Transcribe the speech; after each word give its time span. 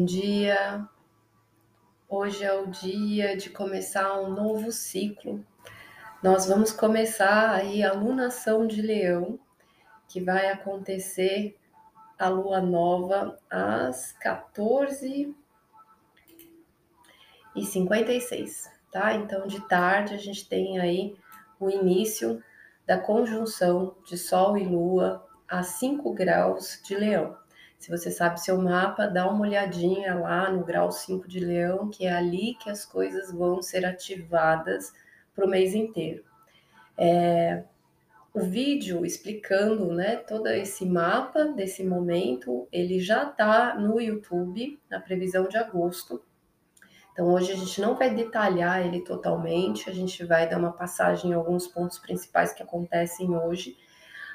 Bom 0.00 0.06
dia. 0.06 0.88
Hoje 2.08 2.42
é 2.42 2.54
o 2.54 2.68
dia 2.68 3.36
de 3.36 3.50
começar 3.50 4.18
um 4.18 4.30
novo 4.30 4.72
ciclo. 4.72 5.44
Nós 6.22 6.46
vamos 6.46 6.72
começar 6.72 7.50
aí 7.50 7.82
a 7.82 7.92
lunação 7.92 8.66
de 8.66 8.80
Leão, 8.80 9.38
que 10.08 10.18
vai 10.18 10.48
acontecer 10.48 11.54
a 12.18 12.30
lua 12.30 12.62
nova 12.62 13.38
às 13.50 14.12
14 14.12 15.36
e 17.54 17.62
56, 17.62 18.70
tá? 18.90 19.12
Então 19.12 19.46
de 19.46 19.60
tarde 19.68 20.14
a 20.14 20.18
gente 20.18 20.48
tem 20.48 20.78
aí 20.78 21.14
o 21.60 21.68
início 21.68 22.42
da 22.86 22.96
conjunção 22.96 23.94
de 24.06 24.16
Sol 24.16 24.56
e 24.56 24.64
Lua 24.64 25.28
a 25.46 25.62
5 25.62 26.10
graus 26.14 26.80
de 26.82 26.94
Leão. 26.94 27.39
Se 27.80 27.90
você 27.90 28.10
sabe 28.10 28.38
seu 28.38 28.60
mapa, 28.60 29.06
dá 29.06 29.26
uma 29.26 29.40
olhadinha 29.40 30.14
lá 30.14 30.52
no 30.52 30.62
grau 30.62 30.92
5 30.92 31.26
de 31.26 31.40
leão, 31.40 31.88
que 31.88 32.04
é 32.04 32.12
ali 32.12 32.54
que 32.62 32.68
as 32.68 32.84
coisas 32.84 33.32
vão 33.32 33.62
ser 33.62 33.86
ativadas 33.86 34.92
para 35.34 35.46
o 35.46 35.48
mês 35.48 35.74
inteiro. 35.74 36.22
É, 36.94 37.64
o 38.34 38.40
vídeo 38.40 39.06
explicando 39.06 39.94
né, 39.94 40.16
todo 40.16 40.46
esse 40.48 40.84
mapa 40.84 41.46
desse 41.46 41.82
momento, 41.82 42.68
ele 42.70 43.00
já 43.00 43.24
está 43.24 43.74
no 43.74 43.98
YouTube, 43.98 44.78
na 44.90 45.00
previsão 45.00 45.48
de 45.48 45.56
agosto. 45.56 46.22
Então 47.14 47.32
hoje 47.32 47.50
a 47.50 47.56
gente 47.56 47.80
não 47.80 47.96
vai 47.96 48.14
detalhar 48.14 48.86
ele 48.86 49.00
totalmente, 49.00 49.88
a 49.88 49.92
gente 49.94 50.22
vai 50.22 50.46
dar 50.46 50.58
uma 50.58 50.72
passagem 50.72 51.30
em 51.30 51.34
alguns 51.34 51.66
pontos 51.66 51.98
principais 51.98 52.52
que 52.52 52.62
acontecem 52.62 53.34
hoje 53.34 53.74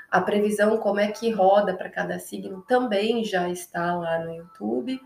a 0.10 0.22
previsão, 0.22 0.78
como 0.78 1.00
é 1.00 1.12
que 1.12 1.30
roda 1.32 1.76
para 1.76 1.90
cada 1.90 2.20
signo, 2.20 2.64
também 2.68 3.24
já 3.24 3.50
está 3.50 3.96
lá 3.96 4.20
no 4.20 4.34
YouTube. 4.34 5.00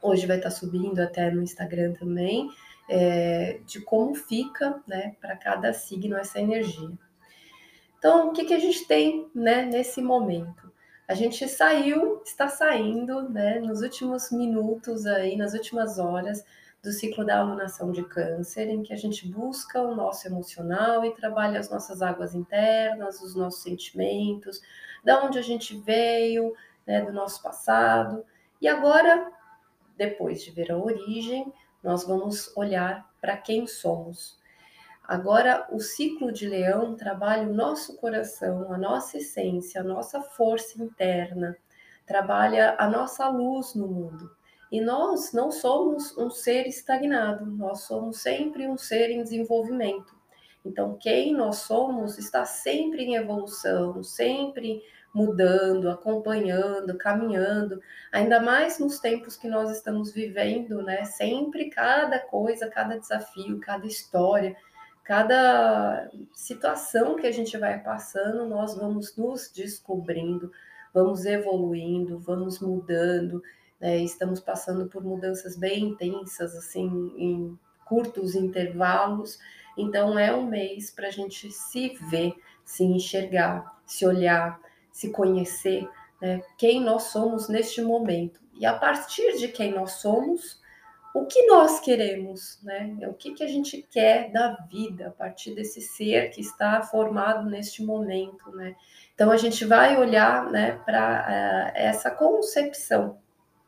Hoje 0.00 0.26
vai 0.26 0.38
estar 0.38 0.50
tá 0.50 0.54
subindo 0.54 0.98
até 1.00 1.30
no 1.30 1.42
Instagram 1.42 1.92
também, 1.94 2.48
é, 2.88 3.60
de 3.66 3.80
como 3.80 4.14
fica 4.14 4.80
né, 4.86 5.14
para 5.20 5.36
cada 5.36 5.72
signo 5.72 6.16
essa 6.16 6.40
energia. 6.40 6.90
Então, 7.98 8.28
o 8.28 8.32
que, 8.32 8.46
que 8.46 8.54
a 8.54 8.58
gente 8.58 8.86
tem 8.86 9.28
né, 9.34 9.62
nesse 9.62 10.00
momento? 10.00 10.72
A 11.06 11.14
gente 11.14 11.46
saiu, 11.48 12.22
está 12.24 12.48
saindo, 12.48 13.28
né, 13.28 13.58
nos 13.58 13.82
últimos 13.82 14.30
minutos 14.30 15.06
aí, 15.06 15.36
nas 15.36 15.52
últimas 15.52 15.98
horas, 15.98 16.44
do 16.82 16.90
ciclo 16.92 17.24
da 17.24 17.38
alunação 17.38 17.92
de 17.92 18.02
câncer, 18.02 18.68
em 18.68 18.82
que 18.82 18.92
a 18.92 18.96
gente 18.96 19.28
busca 19.28 19.82
o 19.82 19.94
nosso 19.94 20.26
emocional 20.26 21.04
e 21.04 21.14
trabalha 21.14 21.60
as 21.60 21.68
nossas 21.68 22.00
águas 22.00 22.34
internas, 22.34 23.20
os 23.20 23.34
nossos 23.34 23.62
sentimentos, 23.62 24.62
da 25.04 25.22
onde 25.22 25.38
a 25.38 25.42
gente 25.42 25.76
veio, 25.76 26.54
né, 26.86 27.02
do 27.02 27.12
nosso 27.12 27.42
passado. 27.42 28.24
E 28.60 28.66
agora, 28.66 29.30
depois 29.96 30.42
de 30.42 30.50
ver 30.50 30.72
a 30.72 30.78
origem, 30.78 31.52
nós 31.82 32.04
vamos 32.04 32.54
olhar 32.56 33.10
para 33.20 33.36
quem 33.36 33.66
somos. 33.66 34.38
Agora, 35.06 35.66
o 35.70 35.80
ciclo 35.80 36.32
de 36.32 36.46
leão 36.46 36.94
trabalha 36.94 37.48
o 37.48 37.52
nosso 37.52 37.96
coração, 37.96 38.72
a 38.72 38.78
nossa 38.78 39.18
essência, 39.18 39.80
a 39.80 39.84
nossa 39.84 40.22
força 40.22 40.82
interna, 40.82 41.56
trabalha 42.06 42.76
a 42.78 42.88
nossa 42.88 43.28
luz 43.28 43.74
no 43.74 43.88
mundo. 43.88 44.30
E 44.70 44.80
nós 44.80 45.32
não 45.32 45.50
somos 45.50 46.16
um 46.16 46.30
ser 46.30 46.66
estagnado, 46.66 47.44
nós 47.44 47.82
somos 47.82 48.20
sempre 48.20 48.68
um 48.68 48.78
ser 48.78 49.10
em 49.10 49.22
desenvolvimento. 49.22 50.14
Então, 50.64 50.96
quem 51.00 51.34
nós 51.34 51.56
somos 51.56 52.18
está 52.18 52.44
sempre 52.44 53.02
em 53.02 53.16
evolução, 53.16 54.02
sempre 54.04 54.82
mudando, 55.12 55.88
acompanhando, 55.90 56.96
caminhando, 56.96 57.80
ainda 58.12 58.40
mais 58.40 58.78
nos 58.78 59.00
tempos 59.00 59.36
que 59.36 59.48
nós 59.48 59.70
estamos 59.70 60.12
vivendo, 60.12 60.82
né? 60.82 61.04
Sempre 61.04 61.68
cada 61.68 62.20
coisa, 62.20 62.68
cada 62.68 62.96
desafio, 62.96 63.58
cada 63.58 63.86
história, 63.86 64.54
cada 65.02 66.08
situação 66.32 67.16
que 67.16 67.26
a 67.26 67.32
gente 67.32 67.56
vai 67.58 67.82
passando, 67.82 68.46
nós 68.46 68.76
vamos 68.76 69.16
nos 69.16 69.50
descobrindo, 69.50 70.52
vamos 70.94 71.24
evoluindo, 71.24 72.20
vamos 72.20 72.60
mudando 72.60 73.42
né? 73.80 73.98
Estamos 73.98 74.40
passando 74.40 74.86
por 74.86 75.02
mudanças 75.02 75.56
bem 75.56 75.84
intensas, 75.84 76.54
assim, 76.54 77.14
em 77.16 77.58
curtos 77.84 78.34
intervalos. 78.34 79.38
Então, 79.76 80.18
é 80.18 80.34
um 80.34 80.46
mês 80.46 80.90
para 80.90 81.08
a 81.08 81.10
gente 81.10 81.50
se 81.50 81.96
ver, 82.10 82.34
se 82.64 82.84
enxergar, 82.84 83.80
se 83.86 84.06
olhar, 84.06 84.60
se 84.92 85.10
conhecer, 85.10 85.88
né? 86.20 86.42
quem 86.58 86.80
nós 86.80 87.04
somos 87.04 87.48
neste 87.48 87.80
momento. 87.80 88.40
E 88.54 88.66
a 88.66 88.74
partir 88.74 89.38
de 89.38 89.48
quem 89.48 89.72
nós 89.72 89.92
somos, 89.92 90.60
o 91.14 91.24
que 91.26 91.46
nós 91.46 91.80
queremos, 91.80 92.60
né? 92.62 92.96
O 93.08 93.14
que, 93.14 93.32
que 93.32 93.42
a 93.42 93.48
gente 93.48 93.82
quer 93.90 94.30
da 94.30 94.52
vida 94.70 95.08
a 95.08 95.10
partir 95.10 95.54
desse 95.54 95.80
ser 95.80 96.30
que 96.30 96.40
está 96.40 96.82
formado 96.82 97.50
neste 97.50 97.82
momento, 97.82 98.52
né? 98.52 98.76
Então 99.14 99.32
a 99.32 99.36
gente 99.36 99.64
vai 99.64 99.98
olhar, 99.98 100.48
né, 100.50 100.80
para 100.84 101.26
uh, 101.26 101.76
eh, 101.76 101.88
essa 101.88 102.12
concepção 102.12 103.18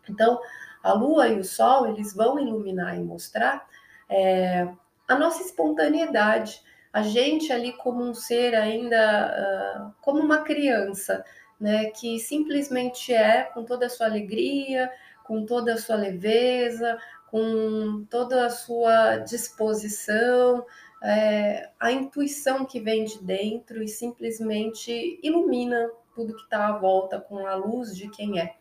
então, 0.09 0.41
a 0.83 0.93
Lua 0.93 1.29
e 1.29 1.39
o 1.39 1.45
Sol, 1.45 1.87
eles 1.87 2.15
vão 2.15 2.39
iluminar 2.39 2.97
e 2.97 3.03
mostrar 3.03 3.67
é, 4.09 4.69
a 5.09 5.15
nossa 5.17 5.43
espontaneidade, 5.43 6.61
a 6.93 7.03
gente 7.03 7.53
ali 7.53 7.73
como 7.73 8.03
um 8.03 8.15
ser 8.15 8.55
ainda, 8.55 9.89
uh, 9.89 9.95
como 10.03 10.21
uma 10.21 10.39
criança, 10.43 11.25
né, 11.59 11.87
que 11.87 12.19
simplesmente 12.19 13.15
é 13.15 13.45
com 13.45 13.65
toda 13.65 13.87
a 13.87 13.89
sua 13.89 14.07
alegria, 14.07 14.91
com 15.25 15.47
toda 15.47 15.75
a 15.75 15.79
sua 15.79 15.97
leveza, 15.97 16.99
com 17.31 18.05
toda 18.11 18.45
a 18.45 18.51
sua 18.51 19.19
disposição, 19.19 20.67
é, 21.03 21.71
a 21.81 21.91
intuição 21.91 22.65
que 22.65 22.79
vem 22.79 23.05
de 23.05 23.23
dentro 23.23 23.83
e 23.83 23.89
simplesmente 23.89 25.19
ilumina 25.23 25.91
tudo 26.15 26.37
que 26.37 26.43
está 26.43 26.69
à 26.69 26.79
volta 26.79 27.19
com 27.21 27.47
a 27.47 27.55
luz 27.55 27.97
de 27.97 28.09
quem 28.11 28.39
é 28.39 28.55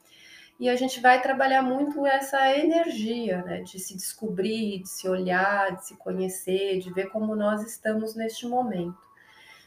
e 0.62 0.70
a 0.70 0.76
gente 0.76 1.02
vai 1.02 1.20
trabalhar 1.20 1.64
muito 1.64 2.06
essa 2.06 2.56
energia, 2.56 3.42
né, 3.42 3.64
de 3.64 3.80
se 3.80 3.98
descobrir, 3.98 4.84
de 4.84 4.90
se 4.90 5.10
olhar, 5.10 5.76
de 5.76 5.88
se 5.88 5.98
conhecer, 5.98 6.78
de 6.78 6.94
ver 6.94 7.10
como 7.10 7.36
nós 7.36 7.64
estamos 7.64 8.14
neste 8.14 8.46
momento. 8.46 8.96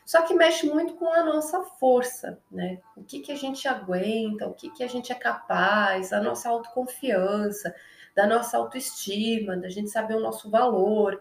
Só 0.07 0.23
que 0.23 0.35
mexe 0.35 0.69
muito 0.69 0.95
com 0.95 1.13
a 1.13 1.25
nossa 1.25 1.65
força, 1.65 2.39
né? 2.49 2.79
O 2.97 3.03
que, 3.03 3.19
que 3.19 3.33
a 3.33 3.35
gente 3.35 3.67
aguenta, 3.67 4.47
o 4.47 4.55
que, 4.55 4.71
que 4.71 4.85
a 4.85 4.87
gente 4.87 5.11
é 5.11 5.17
capaz, 5.17 6.13
a 6.13 6.21
nossa 6.21 6.49
autoconfiança, 6.49 7.75
da 8.15 8.25
nossa 8.25 8.57
autoestima, 8.57 9.57
da 9.57 9.69
gente 9.69 9.91
saber 9.91 10.15
o 10.15 10.21
nosso 10.21 10.49
valor. 10.49 11.21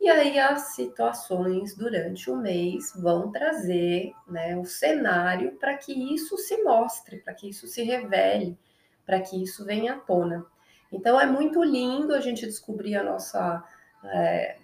E 0.00 0.08
aí 0.08 0.40
as 0.40 0.74
situações 0.74 1.76
durante 1.76 2.28
o 2.28 2.36
mês 2.36 2.92
vão 2.96 3.30
trazer 3.30 4.12
né, 4.26 4.56
o 4.56 4.64
cenário 4.64 5.52
para 5.52 5.76
que 5.76 5.92
isso 6.12 6.36
se 6.36 6.64
mostre, 6.64 7.18
para 7.18 7.32
que 7.32 7.48
isso 7.48 7.68
se 7.68 7.84
revele 7.84 8.58
para 9.04 9.20
que 9.20 9.42
isso 9.42 9.64
venha 9.64 9.94
à 9.94 9.98
tona. 9.98 10.44
Então 10.90 11.20
é 11.20 11.26
muito 11.26 11.62
lindo 11.62 12.14
a 12.14 12.20
gente 12.20 12.46
descobrir 12.46 12.96
a 12.96 13.02
nossa 13.02 13.64
é, 14.04 14.58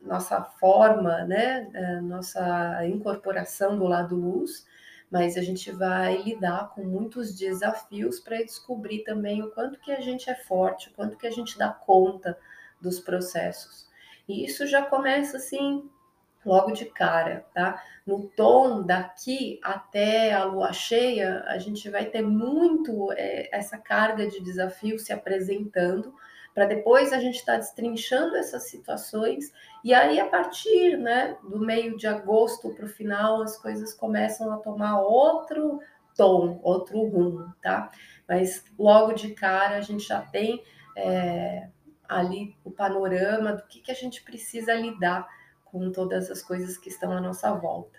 nossa 0.00 0.42
forma, 0.42 1.24
né, 1.24 1.70
a 1.74 2.00
nossa 2.02 2.84
incorporação 2.86 3.78
do 3.78 3.86
lado 3.86 4.16
luz, 4.16 4.66
mas 5.10 5.36
a 5.36 5.42
gente 5.42 5.70
vai 5.70 6.20
lidar 6.22 6.70
com 6.74 6.82
muitos 6.82 7.36
desafios 7.36 8.18
para 8.18 8.38
descobrir 8.38 9.04
também 9.04 9.42
o 9.42 9.50
quanto 9.50 9.78
que 9.78 9.92
a 9.92 10.00
gente 10.00 10.28
é 10.28 10.34
forte, 10.34 10.88
o 10.88 10.92
quanto 10.92 11.16
que 11.16 11.26
a 11.26 11.30
gente 11.30 11.56
dá 11.56 11.68
conta 11.68 12.36
dos 12.80 12.98
processos. 12.98 13.86
E 14.28 14.44
isso 14.44 14.66
já 14.66 14.82
começa 14.82 15.36
assim 15.36 15.88
logo 16.44 16.72
de 16.72 16.86
cara, 16.86 17.46
tá? 17.54 17.82
No 18.06 18.28
tom 18.28 18.82
daqui 18.82 19.60
até 19.62 20.32
a 20.32 20.44
lua 20.44 20.72
cheia, 20.72 21.44
a 21.46 21.58
gente 21.58 21.88
vai 21.88 22.06
ter 22.06 22.22
muito 22.22 23.12
é, 23.12 23.48
essa 23.56 23.78
carga 23.78 24.26
de 24.26 24.40
desafio 24.40 24.98
se 24.98 25.12
apresentando, 25.12 26.14
para 26.54 26.66
depois 26.66 27.12
a 27.12 27.18
gente 27.18 27.36
estar 27.36 27.54
tá 27.54 27.58
destrinchando 27.58 28.36
essas 28.36 28.68
situações, 28.68 29.52
e 29.82 29.94
aí 29.94 30.20
a 30.20 30.26
partir 30.26 30.98
né, 30.98 31.36
do 31.42 31.58
meio 31.58 31.96
de 31.96 32.06
agosto 32.06 32.74
para 32.74 32.84
o 32.84 32.88
final, 32.88 33.42
as 33.42 33.56
coisas 33.56 33.94
começam 33.94 34.52
a 34.52 34.58
tomar 34.58 35.00
outro 35.00 35.80
tom, 36.16 36.60
outro 36.62 37.02
rumo, 37.06 37.54
tá? 37.62 37.90
Mas 38.28 38.64
logo 38.78 39.12
de 39.12 39.32
cara 39.34 39.76
a 39.76 39.80
gente 39.80 40.06
já 40.06 40.20
tem 40.20 40.62
é, 40.96 41.68
ali 42.06 42.54
o 42.64 42.70
panorama 42.70 43.54
do 43.54 43.62
que, 43.66 43.80
que 43.80 43.90
a 43.90 43.94
gente 43.94 44.22
precisa 44.22 44.74
lidar 44.74 45.26
com 45.72 45.90
todas 45.90 46.30
as 46.30 46.42
coisas 46.42 46.76
que 46.76 46.90
estão 46.90 47.10
à 47.10 47.20
nossa 47.20 47.50
volta. 47.54 47.98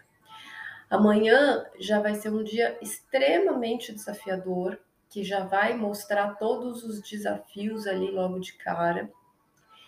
Amanhã 0.89 1.65
já 1.79 1.99
vai 1.99 2.13
ser 2.13 2.29
um 2.29 2.43
dia 2.43 2.77
extremamente 2.79 3.91
desafiador, 3.91 4.79
que 5.09 5.23
já 5.23 5.43
vai 5.43 5.75
mostrar 5.75 6.35
todos 6.35 6.83
os 6.83 7.01
desafios 7.01 7.87
ali 7.87 8.11
logo 8.11 8.39
de 8.39 8.53
cara. 8.53 9.11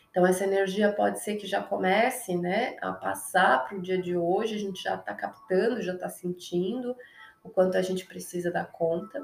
Então, 0.10 0.26
essa 0.26 0.46
energia 0.46 0.92
pode 0.92 1.20
ser 1.20 1.36
que 1.36 1.46
já 1.46 1.62
comece 1.62 2.36
né, 2.36 2.76
a 2.82 2.92
passar 2.92 3.68
para 3.68 3.78
o 3.78 3.82
dia 3.82 4.02
de 4.02 4.18
hoje, 4.18 4.56
a 4.56 4.60
gente 4.60 4.82
já 4.82 4.96
está 4.96 5.14
captando, 5.14 5.82
já 5.82 5.94
está 5.94 6.10
sentindo 6.10 6.96
o 7.44 7.50
quanto 7.50 7.78
a 7.78 7.82
gente 7.82 8.06
precisa 8.06 8.52
dar 8.52 8.72
conta. 8.72 9.24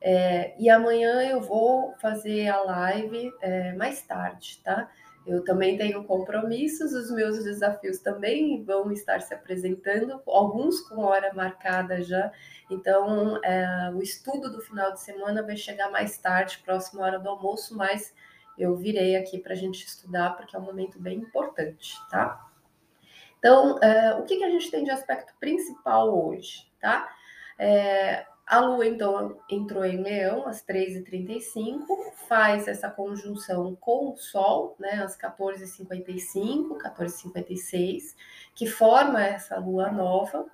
É, 0.00 0.54
e 0.60 0.68
amanhã 0.68 1.22
eu 1.22 1.40
vou 1.40 1.94
fazer 1.98 2.48
a 2.48 2.60
live 2.60 3.32
é, 3.40 3.72
mais 3.72 4.02
tarde, 4.02 4.60
tá? 4.62 4.90
Eu 5.24 5.44
também 5.44 5.78
tenho 5.78 6.02
compromissos, 6.04 6.92
os 6.92 7.10
meus 7.10 7.44
desafios 7.44 7.98
também 7.98 8.62
vão 8.64 8.90
estar 8.90 9.20
se 9.20 9.32
apresentando, 9.32 10.20
alguns 10.26 10.80
com 10.80 11.02
hora 11.02 11.32
marcada 11.32 12.02
já. 12.02 12.32
Então, 12.68 13.38
é, 13.44 13.92
o 13.94 14.02
estudo 14.02 14.50
do 14.50 14.60
final 14.60 14.92
de 14.92 15.00
semana 15.00 15.42
vai 15.42 15.56
chegar 15.56 15.90
mais 15.90 16.18
tarde, 16.18 16.60
próxima 16.64 17.02
hora 17.02 17.18
do 17.20 17.28
almoço, 17.28 17.76
mas 17.76 18.12
eu 18.58 18.76
virei 18.76 19.16
aqui 19.16 19.38
para 19.38 19.52
a 19.52 19.56
gente 19.56 19.86
estudar, 19.86 20.36
porque 20.36 20.56
é 20.56 20.58
um 20.58 20.62
momento 20.62 21.00
bem 21.00 21.18
importante, 21.18 21.94
tá? 22.10 22.48
Então, 23.38 23.78
é, 23.82 24.14
o 24.14 24.24
que, 24.24 24.36
que 24.36 24.44
a 24.44 24.50
gente 24.50 24.70
tem 24.70 24.84
de 24.84 24.90
aspecto 24.90 25.34
principal 25.38 26.26
hoje, 26.26 26.68
tá? 26.80 27.08
É, 27.58 28.26
a 28.46 28.60
Lua, 28.60 28.86
então, 28.86 29.38
entrou 29.48 29.84
em 29.84 30.02
Leão 30.02 30.46
às 30.46 30.64
3h35, 30.66 31.86
faz 32.28 32.66
essa 32.66 32.90
conjunção 32.90 33.74
com 33.76 34.12
o 34.12 34.16
Sol, 34.16 34.76
né, 34.78 35.02
às 35.02 35.16
14h55, 35.16 36.76
14h56, 36.78 38.14
que 38.54 38.66
forma 38.66 39.24
essa 39.24 39.58
Lua 39.58 39.90
nova. 39.90 40.46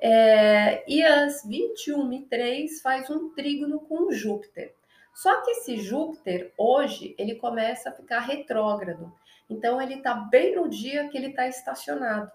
É, 0.00 0.84
e 0.90 1.02
às 1.02 1.46
21h03 1.46 2.80
faz 2.82 3.08
um 3.08 3.30
trígono 3.34 3.80
com 3.80 4.12
Júpiter. 4.12 4.74
Só 5.14 5.42
que 5.42 5.52
esse 5.52 5.78
Júpiter, 5.78 6.52
hoje, 6.58 7.14
ele 7.18 7.36
começa 7.36 7.90
a 7.90 7.92
ficar 7.92 8.20
retrógrado. 8.20 9.12
Então, 9.48 9.80
ele 9.80 9.94
está 9.94 10.14
bem 10.14 10.56
no 10.56 10.68
dia 10.68 11.08
que 11.08 11.16
ele 11.16 11.28
está 11.28 11.46
estacionado 11.46 12.30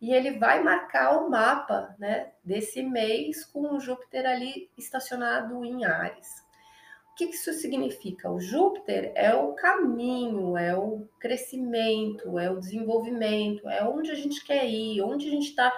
e 0.00 0.12
ele 0.12 0.38
vai 0.38 0.62
marcar 0.62 1.18
o 1.18 1.28
mapa 1.28 1.94
né, 1.98 2.32
desse 2.42 2.82
mês 2.82 3.44
com 3.44 3.74
o 3.74 3.80
Júpiter 3.80 4.26
ali 4.26 4.70
estacionado 4.76 5.64
em 5.64 5.84
Ares. 5.84 6.28
O 7.12 7.14
que 7.14 7.24
isso 7.24 7.52
significa? 7.52 8.30
O 8.30 8.40
Júpiter 8.40 9.12
é 9.14 9.34
o 9.34 9.52
caminho, 9.52 10.56
é 10.56 10.74
o 10.74 11.06
crescimento, 11.18 12.38
é 12.38 12.50
o 12.50 12.58
desenvolvimento, 12.58 13.68
é 13.68 13.86
onde 13.86 14.10
a 14.10 14.14
gente 14.14 14.42
quer 14.44 14.66
ir, 14.66 15.02
onde 15.02 15.28
a 15.28 15.30
gente 15.30 15.48
está 15.50 15.70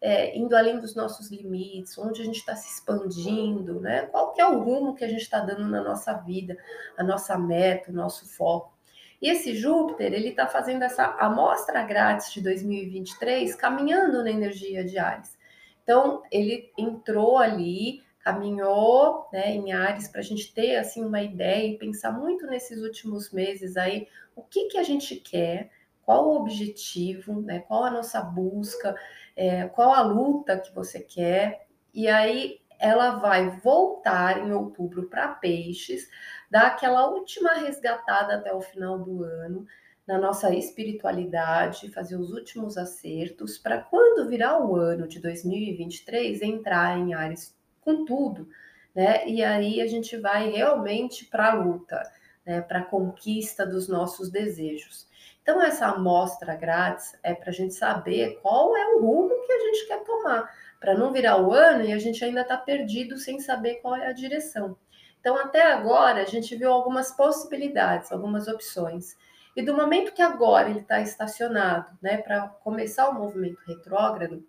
é, 0.00 0.36
indo 0.36 0.54
além 0.54 0.78
dos 0.78 0.94
nossos 0.94 1.30
limites, 1.30 1.96
onde 1.98 2.20
a 2.22 2.24
gente 2.24 2.38
está 2.38 2.56
se 2.56 2.74
expandindo, 2.74 3.80
né? 3.80 4.06
Qual 4.06 4.32
que 4.32 4.40
é 4.40 4.46
o 4.46 4.58
rumo 4.58 4.94
que 4.94 5.04
a 5.04 5.08
gente 5.08 5.22
está 5.22 5.40
dando 5.40 5.66
na 5.68 5.82
nossa 5.82 6.12
vida, 6.14 6.56
a 6.96 7.04
nossa 7.04 7.38
meta, 7.38 7.90
o 7.90 7.94
nosso 7.94 8.26
foco. 8.28 8.72
E 9.20 9.28
esse 9.28 9.54
Júpiter, 9.54 10.12
ele 10.12 10.30
está 10.30 10.46
fazendo 10.46 10.82
essa 10.82 11.04
amostra 11.18 11.82
grátis 11.82 12.32
de 12.32 12.40
2023, 12.40 13.54
caminhando 13.54 14.22
na 14.22 14.30
energia 14.30 14.82
de 14.82 14.98
Ares. 14.98 15.38
Então, 15.82 16.22
ele 16.30 16.72
entrou 16.78 17.36
ali, 17.36 18.02
caminhou 18.20 19.28
né, 19.32 19.50
em 19.50 19.72
Ares 19.72 20.08
para 20.08 20.20
a 20.20 20.24
gente 20.24 20.54
ter 20.54 20.76
assim 20.76 21.04
uma 21.04 21.22
ideia 21.22 21.66
e 21.66 21.78
pensar 21.78 22.12
muito 22.12 22.46
nesses 22.46 22.80
últimos 22.82 23.32
meses 23.32 23.76
aí 23.76 24.06
o 24.34 24.42
que, 24.42 24.68
que 24.68 24.78
a 24.78 24.82
gente 24.82 25.16
quer, 25.16 25.70
qual 26.02 26.28
o 26.28 26.36
objetivo, 26.36 27.40
né, 27.42 27.60
qual 27.60 27.84
a 27.84 27.90
nossa 27.90 28.20
busca, 28.22 28.94
é, 29.36 29.66
qual 29.68 29.92
a 29.92 30.00
luta 30.00 30.58
que 30.58 30.74
você 30.74 31.00
quer. 31.00 31.66
E 31.92 32.08
aí 32.08 32.59
ela 32.80 33.16
vai 33.16 33.50
voltar 33.58 34.38
em 34.38 34.52
outubro 34.52 35.08
para 35.08 35.28
Peixes 35.28 36.08
dar 36.50 36.66
aquela 36.68 37.08
última 37.08 37.52
resgatada 37.54 38.34
até 38.34 38.52
o 38.52 38.60
final 38.60 38.98
do 38.98 39.22
ano 39.22 39.66
na 40.06 40.18
nossa 40.18 40.52
espiritualidade, 40.52 41.92
fazer 41.92 42.16
os 42.16 42.32
últimos 42.32 42.76
acertos 42.76 43.58
para 43.58 43.78
quando 43.78 44.28
virar 44.28 44.58
o 44.58 44.74
ano 44.74 45.06
de 45.06 45.20
2023 45.20 46.42
entrar 46.42 46.98
em 46.98 47.14
Ares 47.14 47.54
com 47.80 48.04
tudo, 48.04 48.48
né? 48.94 49.28
E 49.28 49.44
aí 49.44 49.80
a 49.80 49.86
gente 49.86 50.16
vai 50.16 50.50
realmente 50.50 51.26
para 51.26 51.52
a 51.52 51.54
luta, 51.54 52.02
né? 52.44 52.60
Para 52.60 52.80
a 52.80 52.84
conquista 52.84 53.64
dos 53.64 53.88
nossos 53.88 54.30
desejos. 54.30 55.06
Então 55.42 55.62
essa 55.62 55.86
amostra 55.86 56.56
grátis 56.56 57.16
é 57.22 57.34
para 57.34 57.50
a 57.50 57.52
gente 57.52 57.74
saber 57.74 58.38
qual 58.42 58.76
é 58.76 58.94
o 58.94 59.00
rumo 59.00 59.46
que 59.46 59.52
a 59.52 59.60
gente 59.60 59.86
quer 59.86 60.02
tomar, 60.02 60.50
para 60.80 60.94
não 60.94 61.12
virar 61.12 61.36
o 61.36 61.52
ano 61.52 61.84
e 61.84 61.92
a 61.92 61.98
gente 61.98 62.24
ainda 62.24 62.40
está 62.40 62.56
perdido 62.56 63.18
sem 63.18 63.38
saber 63.38 63.76
qual 63.76 63.94
é 63.94 64.06
a 64.06 64.12
direção. 64.12 64.76
Então, 65.20 65.36
até 65.36 65.62
agora, 65.70 66.22
a 66.22 66.24
gente 66.24 66.56
viu 66.56 66.72
algumas 66.72 67.12
possibilidades, 67.12 68.10
algumas 68.10 68.48
opções. 68.48 69.14
E 69.54 69.60
do 69.60 69.74
momento 69.74 70.14
que 70.14 70.22
agora 70.22 70.70
ele 70.70 70.80
está 70.80 71.00
estacionado, 71.00 71.86
né, 72.00 72.16
para 72.16 72.48
começar 72.48 73.10
o 73.10 73.14
movimento 73.14 73.58
retrógrado, 73.66 74.42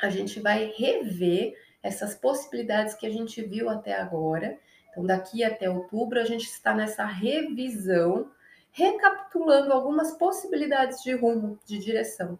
a 0.00 0.08
gente 0.08 0.40
vai 0.40 0.72
rever 0.76 1.54
essas 1.82 2.14
possibilidades 2.14 2.94
que 2.94 3.06
a 3.06 3.10
gente 3.10 3.42
viu 3.42 3.68
até 3.68 4.00
agora. 4.00 4.58
Então, 4.90 5.04
daqui 5.04 5.44
até 5.44 5.68
outubro, 5.68 6.18
a 6.18 6.24
gente 6.24 6.44
está 6.44 6.74
nessa 6.74 7.04
revisão, 7.04 8.30
recapitulando 8.72 9.72
algumas 9.72 10.12
possibilidades 10.12 11.02
de 11.02 11.14
rumo, 11.14 11.58
de 11.66 11.78
direção. 11.78 12.38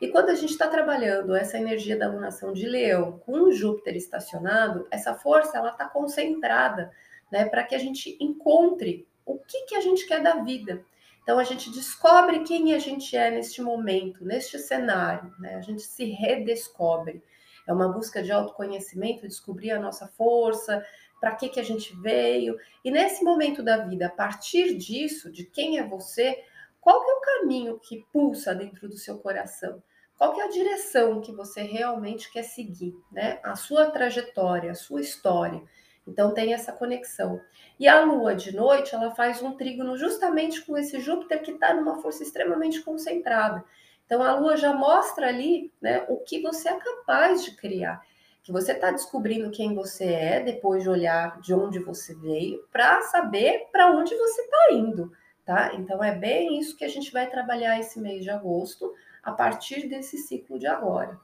E 0.00 0.08
quando 0.08 0.30
a 0.30 0.34
gente 0.34 0.50
está 0.50 0.68
trabalhando 0.68 1.34
essa 1.34 1.56
energia 1.56 1.96
da 1.96 2.10
lunação 2.10 2.52
de 2.52 2.66
Leão 2.66 3.18
com 3.20 3.50
Júpiter 3.50 3.96
estacionado, 3.96 4.86
essa 4.90 5.14
força 5.14 5.56
ela 5.56 5.70
está 5.70 5.88
concentrada 5.88 6.92
né, 7.30 7.46
para 7.46 7.64
que 7.64 7.74
a 7.74 7.78
gente 7.78 8.16
encontre 8.20 9.06
o 9.24 9.38
que, 9.38 9.62
que 9.66 9.74
a 9.74 9.80
gente 9.80 10.06
quer 10.06 10.22
da 10.22 10.36
vida. 10.42 10.84
Então 11.22 11.38
a 11.38 11.44
gente 11.44 11.70
descobre 11.72 12.44
quem 12.44 12.72
a 12.72 12.78
gente 12.78 13.16
é 13.16 13.30
neste 13.30 13.60
momento, 13.60 14.24
neste 14.24 14.58
cenário, 14.58 15.34
né? 15.40 15.56
A 15.56 15.60
gente 15.60 15.82
se 15.82 16.04
redescobre. 16.04 17.20
É 17.66 17.72
uma 17.72 17.88
busca 17.88 18.22
de 18.22 18.30
autoconhecimento, 18.30 19.26
descobrir 19.26 19.72
a 19.72 19.80
nossa 19.80 20.06
força, 20.06 20.86
para 21.20 21.34
que 21.34 21.48
que 21.48 21.58
a 21.58 21.64
gente 21.64 21.96
veio. 21.96 22.56
E 22.84 22.92
nesse 22.92 23.24
momento 23.24 23.60
da 23.60 23.78
vida, 23.78 24.06
a 24.06 24.10
partir 24.10 24.76
disso, 24.76 25.28
de 25.32 25.44
quem 25.44 25.78
é 25.78 25.82
você, 25.82 26.44
qual 26.86 27.02
que 27.02 27.10
é 27.10 27.14
o 27.14 27.20
caminho 27.20 27.80
que 27.80 28.06
pulsa 28.12 28.54
dentro 28.54 28.88
do 28.88 28.96
seu 28.96 29.18
coração? 29.18 29.82
Qual 30.16 30.32
que 30.32 30.40
é 30.40 30.44
a 30.44 30.50
direção 30.50 31.20
que 31.20 31.32
você 31.32 31.62
realmente 31.62 32.30
quer 32.30 32.44
seguir, 32.44 32.94
né? 33.10 33.40
A 33.42 33.56
sua 33.56 33.90
trajetória, 33.90 34.70
a 34.70 34.74
sua 34.76 35.00
história. 35.00 35.60
Então 36.06 36.32
tem 36.32 36.54
essa 36.54 36.70
conexão. 36.70 37.40
E 37.76 37.88
a 37.88 38.04
Lua 38.04 38.36
de 38.36 38.54
noite, 38.54 38.94
ela 38.94 39.10
faz 39.10 39.42
um 39.42 39.56
trígono 39.56 39.96
justamente 39.96 40.64
com 40.64 40.78
esse 40.78 41.00
Júpiter 41.00 41.42
que 41.42 41.50
está 41.50 41.74
numa 41.74 42.00
força 42.00 42.22
extremamente 42.22 42.80
concentrada. 42.80 43.64
Então 44.04 44.22
a 44.22 44.38
Lua 44.38 44.56
já 44.56 44.72
mostra 44.72 45.26
ali 45.26 45.72
né, 45.82 46.06
o 46.08 46.18
que 46.18 46.40
você 46.40 46.68
é 46.68 46.78
capaz 46.78 47.44
de 47.44 47.56
criar. 47.56 48.00
Que 48.44 48.52
você 48.52 48.70
está 48.70 48.92
descobrindo 48.92 49.50
quem 49.50 49.74
você 49.74 50.04
é 50.04 50.40
depois 50.40 50.84
de 50.84 50.88
olhar 50.88 51.40
de 51.40 51.52
onde 51.52 51.80
você 51.80 52.14
veio, 52.14 52.64
para 52.70 53.02
saber 53.02 53.66
para 53.72 53.90
onde 53.90 54.14
você 54.14 54.40
está 54.40 54.68
indo. 54.70 55.10
Tá? 55.46 55.72
Então 55.74 56.02
é 56.02 56.12
bem 56.12 56.58
isso 56.58 56.76
que 56.76 56.84
a 56.84 56.88
gente 56.88 57.10
vai 57.10 57.30
trabalhar 57.30 57.80
esse 57.80 57.98
mês 57.98 58.22
de 58.22 58.30
agosto, 58.30 58.92
a 59.22 59.32
partir 59.32 59.88
desse 59.88 60.18
ciclo 60.18 60.58
de 60.58 60.66
agora 60.66 61.18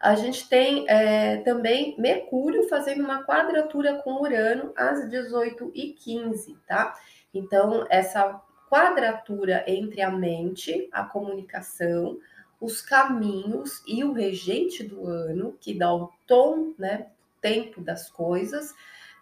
a 0.00 0.14
gente 0.14 0.48
tem 0.48 0.84
é, 0.88 1.38
também 1.38 1.96
Mercúrio 1.98 2.68
fazendo 2.68 3.02
uma 3.02 3.24
quadratura 3.24 3.94
com 4.02 4.20
Urano 4.22 4.72
às 4.76 5.08
18h15, 5.08 6.56
tá? 6.66 6.94
Então, 7.32 7.86
essa 7.88 8.40
quadratura 8.70 9.64
entre 9.66 10.02
a 10.02 10.10
mente, 10.10 10.88
a 10.92 11.04
comunicação, 11.04 12.18
os 12.60 12.80
caminhos 12.80 13.82
e 13.86 14.04
o 14.04 14.12
regente 14.12 14.82
do 14.82 15.06
ano, 15.06 15.56
que 15.60 15.74
dá 15.74 15.94
o 15.94 16.10
tom, 16.26 16.74
né, 16.78 17.08
tempo 17.40 17.80
das 17.80 18.10
coisas, 18.10 18.74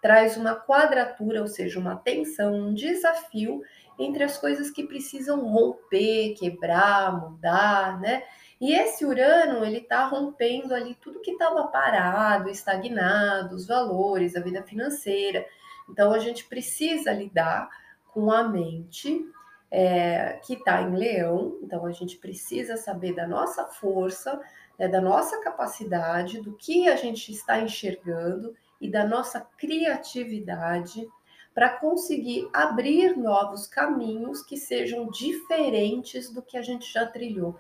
traz 0.04 0.36
uma 0.36 0.54
quadratura, 0.54 1.40
ou 1.40 1.48
seja, 1.48 1.80
uma 1.80 1.96
tensão, 1.96 2.52
um 2.52 2.74
desafio 2.74 3.62
entre 3.98 4.22
as 4.22 4.36
coisas 4.36 4.70
que 4.70 4.86
precisam 4.86 5.40
romper, 5.48 6.34
quebrar, 6.34 7.18
mudar, 7.18 7.98
né? 7.98 8.22
E 8.60 8.74
esse 8.74 9.06
Urano, 9.06 9.64
ele 9.64 9.78
está 9.78 10.04
rompendo 10.04 10.74
ali 10.74 10.94
tudo 10.96 11.22
que 11.22 11.30
estava 11.30 11.68
parado, 11.68 12.50
estagnado, 12.50 13.56
os 13.56 13.66
valores, 13.66 14.36
a 14.36 14.40
vida 14.40 14.62
financeira. 14.62 15.46
Então, 15.88 16.12
a 16.12 16.18
gente 16.18 16.44
precisa 16.44 17.10
lidar 17.10 17.70
com 18.12 18.30
a 18.30 18.42
mente 18.42 19.26
é, 19.70 20.38
que 20.44 20.52
está 20.52 20.82
em 20.82 20.94
leão. 20.94 21.58
Então, 21.62 21.86
a 21.86 21.92
gente 21.92 22.18
precisa 22.18 22.76
saber 22.76 23.14
da 23.14 23.26
nossa 23.26 23.64
força, 23.64 24.38
né, 24.78 24.86
da 24.86 25.00
nossa 25.00 25.40
capacidade, 25.40 26.42
do 26.42 26.52
que 26.52 26.90
a 26.90 26.96
gente 26.96 27.32
está 27.32 27.58
enxergando 27.58 28.54
e 28.84 28.90
da 28.90 29.04
nossa 29.06 29.40
criatividade 29.40 31.08
para 31.54 31.70
conseguir 31.70 32.48
abrir 32.52 33.16
novos 33.16 33.66
caminhos 33.66 34.42
que 34.42 34.56
sejam 34.56 35.08
diferentes 35.08 36.30
do 36.30 36.42
que 36.42 36.56
a 36.56 36.62
gente 36.62 36.92
já 36.92 37.06
trilhou 37.06 37.56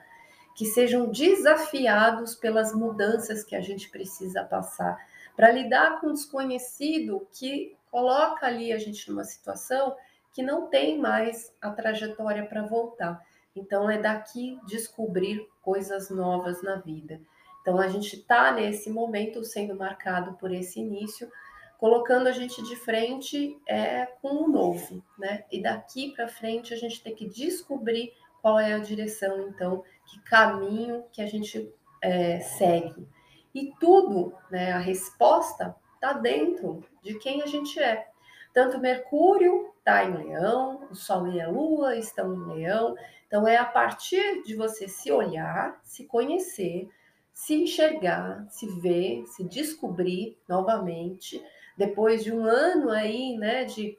que 0.54 0.64
sejam 0.64 1.10
desafiados 1.10 2.34
pelas 2.36 2.72
mudanças 2.72 3.42
que 3.42 3.56
a 3.56 3.60
gente 3.60 3.90
precisa 3.90 4.44
passar, 4.44 4.96
para 5.36 5.50
lidar 5.50 6.00
com 6.00 6.08
o 6.08 6.12
desconhecido 6.12 7.26
que 7.32 7.76
coloca 7.90 8.46
ali 8.46 8.72
a 8.72 8.78
gente 8.78 9.10
numa 9.10 9.24
situação 9.24 9.96
que 10.32 10.42
não 10.42 10.68
tem 10.68 10.98
mais 10.98 11.52
a 11.60 11.70
trajetória 11.70 12.46
para 12.46 12.62
voltar. 12.62 13.20
Então 13.54 13.90
é 13.90 13.98
daqui 13.98 14.58
descobrir 14.66 15.48
coisas 15.60 16.08
novas 16.08 16.62
na 16.62 16.76
vida. 16.76 17.20
Então 17.64 17.80
a 17.80 17.88
gente 17.88 18.16
está 18.16 18.52
nesse 18.52 18.90
momento 18.90 19.42
sendo 19.42 19.74
marcado 19.74 20.34
por 20.34 20.52
esse 20.52 20.80
início 20.80 21.30
colocando 21.78 22.28
a 22.28 22.32
gente 22.32 22.62
de 22.62 22.76
frente 22.76 23.58
é, 23.66 24.06
com 24.22 24.44
o 24.44 24.48
novo, 24.48 25.02
né? 25.18 25.44
E 25.50 25.60
daqui 25.60 26.12
para 26.14 26.28
frente 26.28 26.72
a 26.72 26.76
gente 26.76 27.02
tem 27.02 27.14
que 27.14 27.26
descobrir 27.26 28.12
qual 28.40 28.58
é 28.58 28.74
a 28.74 28.78
direção, 28.78 29.48
então, 29.48 29.82
que 30.06 30.20
caminho 30.22 31.04
que 31.10 31.20
a 31.20 31.26
gente 31.26 31.72
é, 32.02 32.40
segue. 32.40 33.06
E 33.54 33.72
tudo, 33.80 34.34
né, 34.50 34.72
a 34.72 34.78
resposta 34.78 35.74
está 35.94 36.12
dentro 36.12 36.82
de 37.02 37.18
quem 37.18 37.42
a 37.42 37.46
gente 37.46 37.78
é. 37.78 38.06
Tanto 38.52 38.78
Mercúrio 38.78 39.72
está 39.78 40.04
em 40.04 40.16
Leão, 40.16 40.88
o 40.90 40.94
Sol 40.94 41.26
e 41.28 41.40
a 41.40 41.48
Lua 41.48 41.96
estão 41.96 42.34
em 42.34 42.54
Leão. 42.54 42.94
Então 43.26 43.48
é 43.48 43.56
a 43.56 43.64
partir 43.64 44.42
de 44.42 44.54
você 44.54 44.88
se 44.88 45.10
olhar, 45.10 45.80
se 45.82 46.06
conhecer, 46.06 46.88
se 47.34 47.54
enxergar, 47.54 48.46
se 48.48 48.66
ver, 48.80 49.26
se 49.26 49.42
descobrir 49.44 50.38
novamente, 50.48 51.44
depois 51.76 52.22
de 52.22 52.32
um 52.32 52.44
ano 52.44 52.90
aí, 52.90 53.36
né, 53.36 53.64
de 53.64 53.98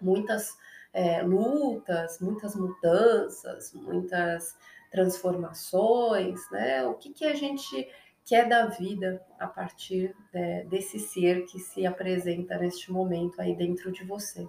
muitas 0.00 0.56
é, 0.92 1.22
lutas, 1.22 2.18
muitas 2.18 2.56
mudanças, 2.56 3.74
muitas 3.74 4.56
transformações, 4.90 6.40
né? 6.50 6.84
O 6.86 6.94
que, 6.94 7.12
que 7.12 7.24
a 7.24 7.34
gente 7.34 7.88
quer 8.26 8.48
da 8.48 8.66
vida 8.66 9.24
a 9.38 9.46
partir 9.46 10.14
é, 10.32 10.64
desse 10.64 10.98
ser 10.98 11.44
que 11.46 11.58
se 11.58 11.86
apresenta 11.86 12.58
neste 12.58 12.90
momento 12.90 13.40
aí 13.40 13.54
dentro 13.54 13.92
de 13.92 14.04
você? 14.04 14.46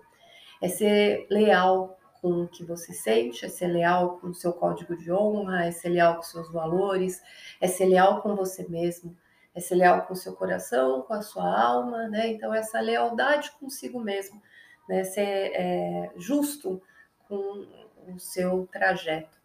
É 0.62 0.68
ser 0.68 1.28
leal 1.30 1.98
com 2.24 2.44
o 2.44 2.48
que 2.48 2.64
você 2.64 2.94
sente, 2.94 3.46
é 3.46 3.50
ser 3.50 3.68
leal 3.68 4.18
com 4.18 4.28
o 4.28 4.34
seu 4.34 4.54
código 4.54 4.96
de 4.96 5.12
honra, 5.12 5.66
é 5.66 5.72
ser 5.72 5.90
leal 5.90 6.16
com 6.16 6.22
seus 6.22 6.50
valores, 6.50 7.22
é 7.60 7.68
ser 7.68 7.84
leal 7.84 8.22
com 8.22 8.34
você 8.34 8.66
mesmo, 8.70 9.14
é 9.54 9.60
ser 9.60 9.76
leal 9.76 10.04
com 10.04 10.14
o 10.14 10.16
seu 10.16 10.34
coração, 10.34 11.02
com 11.02 11.14
a 11.14 11.22
sua 11.22 11.44
alma, 11.44 12.08
né? 12.08 12.28
Então, 12.28 12.54
essa 12.54 12.80
lealdade 12.80 13.52
consigo 13.60 14.00
mesmo, 14.00 14.42
né? 14.88 15.04
Ser 15.04 15.52
é, 15.54 16.12
justo 16.16 16.82
com 17.28 17.68
o 18.08 18.18
seu 18.18 18.70
trajeto. 18.72 19.38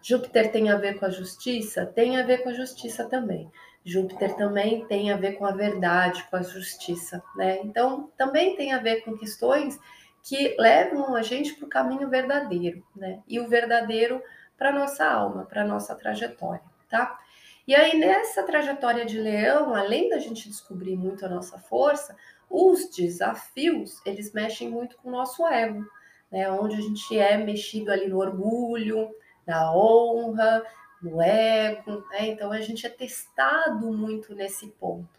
Júpiter 0.00 0.50
tem 0.50 0.70
a 0.70 0.78
ver 0.78 0.98
com 0.98 1.04
a 1.04 1.10
justiça? 1.10 1.84
Tem 1.84 2.16
a 2.16 2.24
ver 2.24 2.38
com 2.38 2.48
a 2.48 2.54
justiça 2.54 3.04
também. 3.04 3.52
Júpiter 3.84 4.34
também 4.34 4.86
tem 4.86 5.12
a 5.12 5.16
ver 5.18 5.32
com 5.32 5.44
a 5.44 5.52
verdade, 5.52 6.24
com 6.30 6.36
a 6.36 6.42
justiça, 6.42 7.22
né? 7.36 7.60
Então, 7.62 8.10
também 8.16 8.56
tem 8.56 8.72
a 8.72 8.78
ver 8.78 9.02
com 9.02 9.18
questões 9.18 9.78
que 10.26 10.56
levam 10.58 11.14
a 11.14 11.22
gente 11.22 11.54
para 11.54 11.66
o 11.66 11.70
caminho 11.70 12.10
verdadeiro, 12.10 12.84
né? 12.96 13.22
E 13.28 13.38
o 13.38 13.46
verdadeiro 13.46 14.20
para 14.58 14.72
nossa 14.72 15.06
alma, 15.06 15.44
para 15.44 15.64
nossa 15.64 15.94
trajetória, 15.94 16.64
tá? 16.88 17.16
E 17.64 17.72
aí 17.72 17.96
nessa 17.96 18.42
trajetória 18.42 19.06
de 19.06 19.20
leão, 19.20 19.72
além 19.72 20.08
da 20.08 20.18
gente 20.18 20.48
descobrir 20.48 20.96
muito 20.96 21.24
a 21.24 21.28
nossa 21.28 21.60
força, 21.60 22.16
os 22.50 22.90
desafios, 22.90 24.02
eles 24.04 24.32
mexem 24.32 24.68
muito 24.68 24.96
com 24.96 25.10
o 25.10 25.12
nosso 25.12 25.46
ego, 25.46 25.86
né? 26.28 26.50
Onde 26.50 26.74
a 26.74 26.80
gente 26.80 27.16
é 27.16 27.36
mexido 27.36 27.92
ali 27.92 28.08
no 28.08 28.18
orgulho, 28.18 29.14
na 29.46 29.72
honra, 29.72 30.60
no 31.00 31.22
ego, 31.22 32.04
né? 32.10 32.26
Então 32.26 32.50
a 32.50 32.60
gente 32.60 32.84
é 32.84 32.90
testado 32.90 33.92
muito 33.92 34.34
nesse 34.34 34.66
ponto 34.72 35.16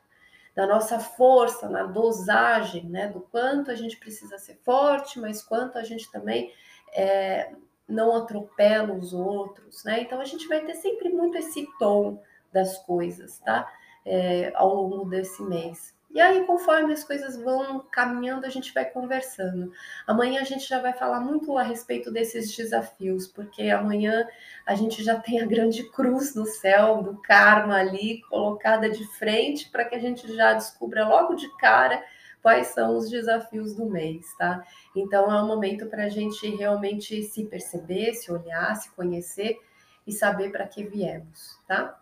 da 0.57 0.65
nossa 0.65 0.99
força, 0.99 1.69
na 1.69 1.83
dosagem, 1.83 2.83
né? 2.89 3.07
Do 3.07 3.21
quanto 3.21 3.69
a 3.69 3.75
gente 3.75 3.95
precisa 3.95 4.39
ser 4.39 4.55
forte, 4.63 5.19
mas 5.19 5.43
quanto 5.43 5.77
a 5.77 5.83
gente 5.83 6.11
também 6.11 6.51
é, 6.95 7.53
não 7.87 8.15
atropela 8.15 8.91
os 8.91 9.13
outros, 9.13 9.83
né? 9.83 10.01
Então 10.01 10.19
a 10.19 10.25
gente 10.25 10.47
vai 10.47 10.65
ter 10.65 10.73
sempre 10.73 11.09
muito 11.09 11.37
esse 11.37 11.67
tom 11.77 12.19
das 12.51 12.75
coisas, 12.79 13.37
tá? 13.37 13.71
É, 14.03 14.51
ao 14.55 14.73
longo 14.73 15.05
desse 15.05 15.43
mês. 15.43 15.95
E 16.17 16.19
aí, 16.19 16.43
conforme 16.47 16.93
as 16.93 17.03
coisas 17.03 17.39
vão 17.39 17.79
caminhando, 17.91 18.43
a 18.43 18.49
gente 18.49 18.73
vai 18.73 18.83
conversando. 18.83 19.71
Amanhã 20.07 20.41
a 20.41 20.43
gente 20.43 20.67
já 20.67 20.81
vai 20.81 20.91
falar 20.91 21.19
muito 21.19 21.55
a 21.55 21.61
respeito 21.61 22.09
desses 22.09 22.55
desafios, 22.55 23.27
porque 23.27 23.69
amanhã 23.69 24.27
a 24.65 24.73
gente 24.73 25.03
já 25.03 25.19
tem 25.19 25.39
a 25.39 25.45
grande 25.45 25.83
cruz 25.91 26.33
no 26.33 26.47
céu, 26.47 27.03
do 27.03 27.21
karma 27.21 27.75
ali, 27.75 28.23
colocada 28.31 28.89
de 28.89 29.05
frente, 29.19 29.69
para 29.69 29.85
que 29.85 29.93
a 29.93 29.99
gente 29.99 30.35
já 30.35 30.55
descubra 30.55 31.07
logo 31.07 31.35
de 31.35 31.55
cara 31.57 32.03
quais 32.41 32.65
são 32.69 32.97
os 32.97 33.11
desafios 33.11 33.75
do 33.75 33.85
mês, 33.85 34.25
tá? 34.39 34.65
Então 34.95 35.31
é 35.31 35.39
um 35.39 35.45
momento 35.45 35.85
para 35.85 36.05
a 36.05 36.09
gente 36.09 36.49
realmente 36.55 37.21
se 37.21 37.45
perceber, 37.45 38.15
se 38.15 38.31
olhar, 38.31 38.75
se 38.75 38.89
conhecer 38.95 39.59
e 40.07 40.11
saber 40.11 40.51
para 40.51 40.67
que 40.67 40.83
viemos, 40.83 41.59
tá? 41.67 42.01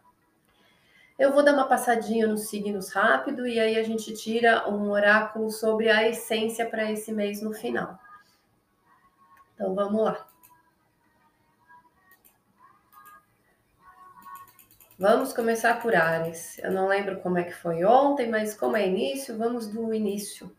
Eu 1.17 1.31
vou 1.31 1.43
dar 1.43 1.53
uma 1.53 1.67
passadinha 1.67 2.27
nos 2.27 2.49
signos 2.49 2.91
rápido 2.91 3.47
e 3.47 3.57
aí 3.57 3.77
a 3.77 3.83
gente 3.83 4.13
tira 4.13 4.69
um 4.69 4.91
oráculo 4.91 5.49
sobre 5.49 5.89
a 5.89 6.07
essência 6.07 6.69
para 6.69 6.91
esse 6.91 7.13
mês 7.13 7.41
no 7.41 7.53
final. 7.53 7.97
Então 9.53 9.73
vamos 9.73 10.03
lá. 10.03 10.27
Vamos 14.99 15.31
começar 15.31 15.81
por 15.81 15.95
Ares. 15.95 16.57
Eu 16.59 16.71
não 16.71 16.87
lembro 16.87 17.21
como 17.21 17.37
é 17.37 17.43
que 17.43 17.53
foi 17.53 17.85
ontem, 17.85 18.29
mas 18.29 18.53
como 18.53 18.75
é 18.75 18.85
início, 18.85 19.37
vamos 19.37 19.67
do 19.67 19.93
início. 19.93 20.53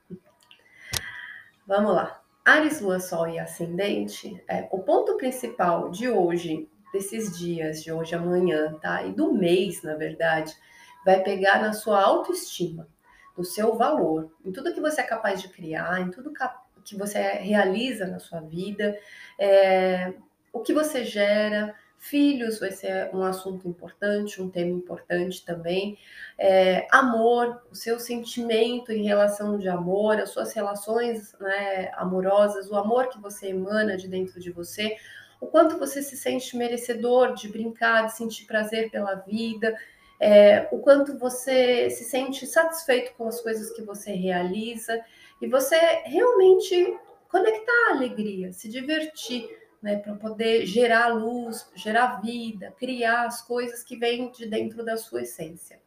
Vamos 1.66 1.94
lá. 1.94 2.22
Ares, 2.42 2.80
Lua, 2.80 3.00
Sol 3.00 3.28
e 3.28 3.38
Ascendente. 3.38 4.42
É, 4.48 4.68
o 4.70 4.78
ponto 4.82 5.16
principal 5.18 5.90
de 5.90 6.08
hoje 6.08 6.66
desses 6.92 7.36
dias, 7.36 7.82
de 7.82 7.92
hoje 7.92 8.14
amanhã, 8.14 8.74
tá? 8.80 9.02
E 9.02 9.12
do 9.12 9.32
mês, 9.32 9.82
na 9.82 9.94
verdade, 9.94 10.54
vai 11.04 11.22
pegar 11.22 11.60
na 11.60 11.72
sua 11.72 12.02
autoestima, 12.02 12.88
no 13.36 13.44
seu 13.44 13.76
valor, 13.76 14.32
em 14.44 14.50
tudo 14.50 14.72
que 14.72 14.80
você 14.80 15.00
é 15.00 15.04
capaz 15.04 15.40
de 15.40 15.48
criar, 15.48 16.00
em 16.00 16.10
tudo 16.10 16.32
que 16.84 16.96
você 16.96 17.18
realiza 17.18 18.06
na 18.06 18.18
sua 18.18 18.40
vida, 18.40 18.98
é, 19.38 20.14
o 20.52 20.60
que 20.60 20.72
você 20.72 21.04
gera. 21.04 21.74
Filhos 21.98 22.60
vai 22.60 22.70
ser 22.70 23.10
um 23.14 23.22
assunto 23.22 23.66
importante, 23.66 24.40
um 24.40 24.50
tema 24.50 24.70
importante 24.70 25.44
também. 25.44 25.98
É, 26.38 26.86
amor, 26.90 27.62
o 27.70 27.74
seu 27.74 27.98
sentimento 27.98 28.92
em 28.92 29.04
relação 29.04 29.58
de 29.58 29.68
amor, 29.68 30.20
as 30.20 30.30
suas 30.30 30.52
relações 30.52 31.34
né, 31.40 31.90
amorosas, 31.94 32.70
o 32.70 32.76
amor 32.76 33.08
que 33.08 33.18
você 33.18 33.48
emana 33.48 33.96
de 33.96 34.08
dentro 34.08 34.38
de 34.38 34.50
você, 34.50 34.96
o 35.40 35.46
quanto 35.46 35.78
você 35.78 36.02
se 36.02 36.16
sente 36.16 36.56
merecedor 36.56 37.34
de 37.34 37.48
brincar, 37.48 38.06
de 38.06 38.16
sentir 38.16 38.46
prazer 38.46 38.90
pela 38.90 39.14
vida, 39.14 39.76
é, 40.18 40.68
o 40.72 40.78
quanto 40.78 41.18
você 41.18 41.90
se 41.90 42.04
sente 42.04 42.46
satisfeito 42.46 43.14
com 43.14 43.28
as 43.28 43.40
coisas 43.40 43.70
que 43.70 43.82
você 43.82 44.12
realiza 44.12 45.00
e 45.40 45.46
você 45.46 45.76
realmente 46.04 46.98
conectar 47.28 47.88
a 47.88 47.94
alegria, 47.96 48.52
se 48.52 48.68
divertir, 48.68 49.48
né, 49.82 49.96
para 49.96 50.14
poder 50.14 50.64
gerar 50.64 51.08
luz, 51.08 51.70
gerar 51.74 52.20
vida, 52.22 52.74
criar 52.78 53.26
as 53.26 53.42
coisas 53.42 53.84
que 53.84 53.96
vêm 53.96 54.30
de 54.30 54.46
dentro 54.46 54.84
da 54.84 54.96
sua 54.96 55.22
essência. 55.22 55.78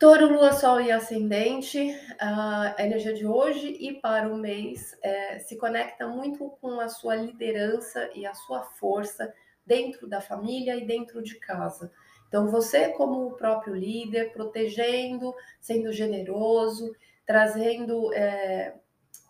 Touro, 0.00 0.32
Lua, 0.32 0.54
Sol 0.54 0.80
e 0.80 0.90
Ascendente, 0.90 1.94
a 2.18 2.74
energia 2.78 3.12
de 3.12 3.26
hoje 3.26 3.76
e 3.78 4.00
para 4.00 4.32
o 4.32 4.38
mês 4.38 4.98
é, 5.02 5.38
se 5.40 5.58
conecta 5.58 6.08
muito 6.08 6.48
com 6.58 6.80
a 6.80 6.88
sua 6.88 7.14
liderança 7.14 8.08
e 8.14 8.24
a 8.24 8.32
sua 8.32 8.62
força 8.62 9.30
dentro 9.66 10.08
da 10.08 10.22
família 10.22 10.74
e 10.74 10.86
dentro 10.86 11.22
de 11.22 11.34
casa. 11.34 11.92
Então, 12.26 12.48
você, 12.48 12.88
como 12.88 13.26
o 13.26 13.36
próprio 13.36 13.74
líder, 13.74 14.32
protegendo, 14.32 15.34
sendo 15.60 15.92
generoso, 15.92 16.96
trazendo 17.26 18.10
é, 18.14 18.76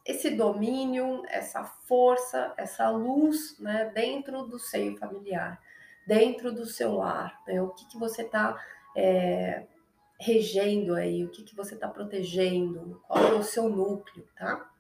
esse 0.07 0.31
domínio, 0.31 1.25
essa 1.27 1.65
força, 1.65 2.55
essa 2.57 2.89
luz 2.91 3.59
né, 3.59 3.91
dentro 3.93 4.45
do 4.45 4.57
seio 4.57 4.97
familiar, 4.97 5.61
dentro 6.07 6.53
do 6.53 6.65
seu 6.65 6.95
lar. 6.95 7.43
Né? 7.45 7.61
O 7.61 7.71
que, 7.71 7.89
que 7.89 7.99
você 7.99 8.23
está. 8.23 8.57
É, 8.97 9.67
regendo 10.21 10.95
aí, 10.95 11.25
o 11.25 11.31
que, 11.31 11.43
que 11.43 11.57
você 11.57 11.75
está 11.75 11.89
protegendo, 11.89 13.03
qual 13.09 13.25
é 13.25 13.33
o 13.33 13.43
seu 13.43 13.71
núcleo, 13.71 14.29
tá? 14.37 14.71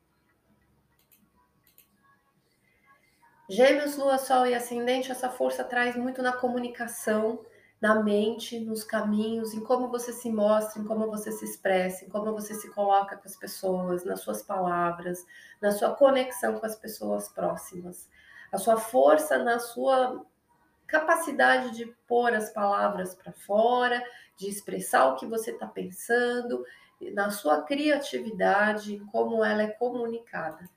Gêmeos, 3.48 3.96
Lua, 3.96 4.18
Sol 4.18 4.46
e 4.46 4.54
Ascendente, 4.54 5.10
essa 5.10 5.30
força 5.30 5.64
traz 5.64 5.96
muito 5.96 6.22
na 6.22 6.32
comunicação, 6.32 7.44
na 7.80 8.00
mente, 8.02 8.60
nos 8.60 8.84
caminhos, 8.84 9.54
em 9.54 9.64
como 9.64 9.88
você 9.88 10.12
se 10.12 10.30
mostra, 10.30 10.80
em 10.80 10.84
como 10.84 11.10
você 11.10 11.32
se 11.32 11.46
expressa, 11.46 12.04
em 12.04 12.10
como 12.10 12.32
você 12.32 12.54
se 12.54 12.70
coloca 12.70 13.16
com 13.16 13.26
as 13.26 13.34
pessoas, 13.34 14.04
nas 14.04 14.20
suas 14.20 14.42
palavras, 14.42 15.24
na 15.60 15.72
sua 15.72 15.94
conexão 15.94 16.60
com 16.60 16.66
as 16.66 16.76
pessoas 16.76 17.30
próximas. 17.30 18.08
A 18.52 18.58
sua 18.58 18.76
força 18.76 19.38
na 19.38 19.58
sua 19.58 20.22
capacidade 20.86 21.74
de 21.74 21.86
pôr 22.06 22.34
as 22.34 22.52
palavras 22.52 23.14
para 23.14 23.32
fora, 23.32 24.02
de 24.40 24.48
expressar 24.48 25.06
o 25.06 25.16
que 25.16 25.26
você 25.26 25.50
está 25.50 25.66
pensando, 25.66 26.64
na 27.12 27.30
sua 27.30 27.62
criatividade, 27.62 29.00
como 29.12 29.44
ela 29.44 29.62
é 29.62 29.68
comunicada. 29.68 30.68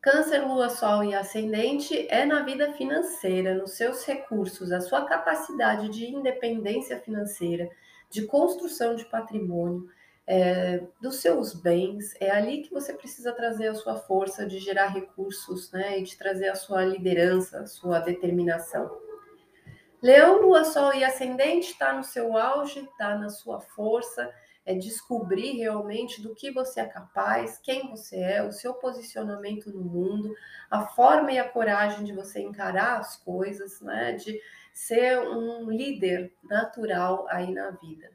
Câncer, 0.00 0.46
Lua, 0.46 0.68
Sol 0.68 1.04
e 1.04 1.14
Ascendente 1.14 2.06
é 2.08 2.24
na 2.24 2.42
vida 2.42 2.72
financeira, 2.72 3.54
nos 3.54 3.72
seus 3.72 4.04
recursos, 4.04 4.72
a 4.72 4.80
sua 4.80 5.04
capacidade 5.04 5.88
de 5.88 6.06
independência 6.06 6.98
financeira, 7.00 7.68
de 8.10 8.24
construção 8.26 8.96
de 8.96 9.04
patrimônio, 9.04 9.88
é, 10.26 10.82
dos 11.00 11.16
seus 11.16 11.54
bens. 11.54 12.14
É 12.20 12.30
ali 12.30 12.62
que 12.62 12.72
você 12.72 12.92
precisa 12.92 13.32
trazer 13.32 13.68
a 13.68 13.74
sua 13.74 13.96
força 13.96 14.46
de 14.46 14.58
gerar 14.58 14.88
recursos, 14.88 15.70
né? 15.72 15.98
E 15.98 16.02
de 16.02 16.16
trazer 16.16 16.48
a 16.48 16.54
sua 16.54 16.84
liderança, 16.84 17.60
a 17.60 17.66
sua 17.66 17.98
determinação. 17.98 19.07
Leão, 20.02 20.42
Lua, 20.42 20.64
Sol 20.64 20.94
e 20.94 21.04
Ascendente 21.04 21.72
está 21.72 21.92
no 21.92 22.04
seu 22.04 22.36
auge, 22.36 22.80
está 22.80 23.16
na 23.16 23.28
sua 23.28 23.60
força 23.60 24.32
é 24.68 24.74
descobrir 24.74 25.56
realmente 25.56 26.20
do 26.20 26.34
que 26.34 26.50
você 26.50 26.80
é 26.80 26.86
capaz, 26.86 27.56
quem 27.56 27.88
você 27.88 28.16
é, 28.18 28.42
o 28.42 28.52
seu 28.52 28.74
posicionamento 28.74 29.72
no 29.72 29.80
mundo, 29.80 30.34
a 30.70 30.84
forma 30.88 31.32
e 31.32 31.38
a 31.38 31.48
coragem 31.48 32.04
de 32.04 32.12
você 32.12 32.40
encarar 32.42 32.98
as 32.98 33.16
coisas, 33.16 33.80
né? 33.80 34.12
De 34.12 34.38
ser 34.74 35.20
um 35.20 35.70
líder 35.70 36.34
natural 36.44 37.26
aí 37.30 37.50
na 37.50 37.70
vida. 37.70 38.10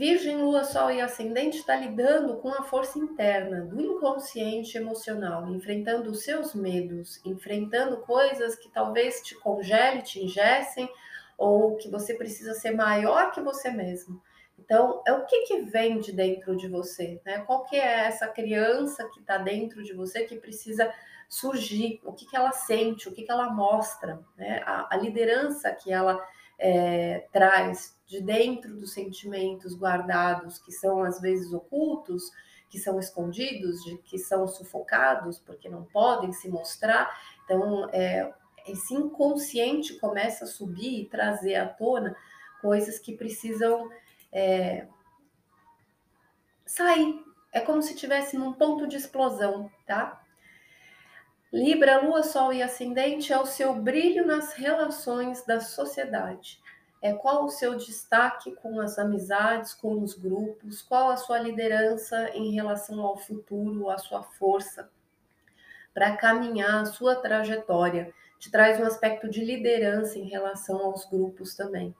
Virgem, 0.00 0.38
Lua, 0.38 0.64
Sol 0.64 0.90
e 0.90 0.98
Ascendente 0.98 1.58
está 1.58 1.76
lidando 1.76 2.38
com 2.38 2.48
a 2.48 2.62
força 2.62 2.98
interna 2.98 3.66
do 3.66 3.78
inconsciente 3.78 4.78
emocional, 4.78 5.46
enfrentando 5.50 6.10
os 6.10 6.22
seus 6.22 6.54
medos, 6.54 7.20
enfrentando 7.22 7.98
coisas 7.98 8.56
que 8.56 8.70
talvez 8.70 9.20
te 9.20 9.34
congele, 9.34 10.00
te 10.00 10.24
ingessem, 10.24 10.88
ou 11.36 11.76
que 11.76 11.90
você 11.90 12.14
precisa 12.14 12.54
ser 12.54 12.70
maior 12.70 13.30
que 13.30 13.42
você 13.42 13.68
mesmo. 13.70 14.22
Então, 14.58 15.02
é 15.06 15.12
o 15.12 15.26
que, 15.26 15.42
que 15.42 15.60
vem 15.64 16.00
de 16.00 16.12
dentro 16.12 16.56
de 16.56 16.66
você, 16.66 17.20
né? 17.22 17.40
Qual 17.40 17.64
que 17.64 17.76
é 17.76 18.06
essa 18.06 18.26
criança 18.26 19.06
que 19.12 19.20
está 19.20 19.36
dentro 19.36 19.82
de 19.82 19.92
você 19.92 20.24
que 20.24 20.36
precisa 20.36 20.90
surgir? 21.28 22.00
O 22.06 22.14
que, 22.14 22.24
que 22.24 22.34
ela 22.34 22.52
sente? 22.52 23.06
O 23.06 23.12
que, 23.12 23.22
que 23.22 23.30
ela 23.30 23.50
mostra? 23.50 24.18
Né? 24.34 24.62
A, 24.64 24.94
a 24.94 24.96
liderança 24.96 25.70
que 25.72 25.92
ela 25.92 26.18
é, 26.60 27.26
traz 27.32 27.98
de 28.06 28.20
dentro 28.20 28.76
dos 28.76 28.92
sentimentos 28.92 29.74
guardados, 29.74 30.58
que 30.58 30.70
são 30.70 31.02
às 31.02 31.20
vezes 31.20 31.52
ocultos, 31.52 32.30
que 32.68 32.78
são 32.78 33.00
escondidos, 33.00 33.82
de, 33.82 33.96
que 33.98 34.18
são 34.18 34.46
sufocados, 34.46 35.38
porque 35.38 35.68
não 35.68 35.84
podem 35.84 36.32
se 36.32 36.48
mostrar. 36.48 37.10
Então, 37.44 37.88
é, 37.92 38.32
esse 38.66 38.94
inconsciente 38.94 39.94
começa 39.94 40.44
a 40.44 40.48
subir 40.48 41.00
e 41.00 41.06
trazer 41.06 41.56
à 41.56 41.66
tona 41.66 42.14
coisas 42.60 42.98
que 42.98 43.16
precisam 43.16 43.88
é, 44.30 44.86
sair. 46.66 47.24
É 47.52 47.60
como 47.60 47.82
se 47.82 47.96
tivesse 47.96 48.36
num 48.36 48.52
ponto 48.52 48.86
de 48.86 48.96
explosão, 48.96 49.70
tá? 49.86 50.19
Libra, 51.52 52.00
Lua, 52.00 52.22
Sol 52.22 52.52
e 52.52 52.62
Ascendente 52.62 53.32
é 53.32 53.38
o 53.38 53.46
seu 53.46 53.74
brilho 53.74 54.26
nas 54.26 54.52
relações 54.52 55.44
da 55.44 55.60
sociedade. 55.60 56.60
É 57.02 57.12
qual 57.12 57.44
o 57.44 57.50
seu 57.50 57.76
destaque 57.76 58.54
com 58.56 58.78
as 58.80 58.98
amizades, 58.98 59.74
com 59.74 60.02
os 60.02 60.14
grupos, 60.14 60.82
qual 60.82 61.10
a 61.10 61.16
sua 61.16 61.38
liderança 61.38 62.30
em 62.34 62.52
relação 62.52 63.00
ao 63.00 63.16
futuro, 63.16 63.90
a 63.90 63.98
sua 63.98 64.22
força 64.22 64.90
para 65.92 66.16
caminhar 66.16 66.82
a 66.82 66.86
sua 66.86 67.16
trajetória 67.16 68.12
te 68.38 68.50
traz 68.50 68.80
um 68.80 68.84
aspecto 68.84 69.28
de 69.28 69.44
liderança 69.44 70.18
em 70.18 70.28
relação 70.28 70.78
aos 70.78 71.04
grupos 71.04 71.54
também. 71.54 71.94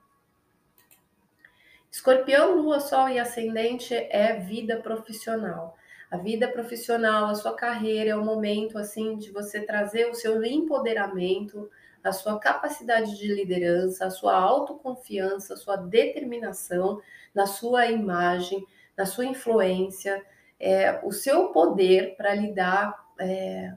Escorpião, 1.91 2.57
Lua, 2.57 2.81
Sol 2.81 3.09
e 3.09 3.19
Ascendente 3.19 3.95
é 3.95 4.39
vida 4.39 4.81
profissional. 4.81 5.77
A 6.11 6.17
vida 6.17 6.49
profissional, 6.49 7.27
a 7.27 7.35
sua 7.37 7.55
carreira 7.55 8.11
é 8.11 8.17
o 8.17 8.25
momento 8.25 8.77
assim 8.77 9.17
de 9.17 9.31
você 9.31 9.61
trazer 9.61 10.07
o 10.11 10.15
seu 10.15 10.43
empoderamento, 10.45 11.71
a 12.03 12.13
sua 12.13 12.39
capacidade 12.41 13.17
de 13.17 13.33
liderança, 13.33 14.07
a 14.07 14.11
sua 14.11 14.35
autoconfiança, 14.35 15.55
a 15.55 15.57
sua 15.57 15.77
determinação 15.77 17.01
na 17.33 17.47
sua 17.47 17.87
imagem, 17.87 18.67
na 18.97 19.07
sua 19.07 19.25
influência, 19.25 20.21
é, 20.59 21.01
o 21.05 21.13
seu 21.13 21.49
poder 21.49 22.17
para 22.17 22.35
lidar 22.35 22.95
é, 23.19 23.73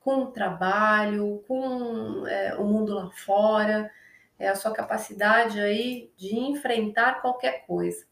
com 0.00 0.22
o 0.22 0.30
trabalho, 0.30 1.44
com 1.46 2.26
é, 2.26 2.54
o 2.54 2.64
mundo 2.64 2.94
lá 2.94 3.10
fora, 3.10 3.90
é 4.38 4.48
a 4.48 4.54
sua 4.54 4.72
capacidade 4.72 5.60
aí 5.60 6.10
de 6.16 6.38
enfrentar 6.38 7.20
qualquer 7.20 7.66
coisa. 7.66 8.06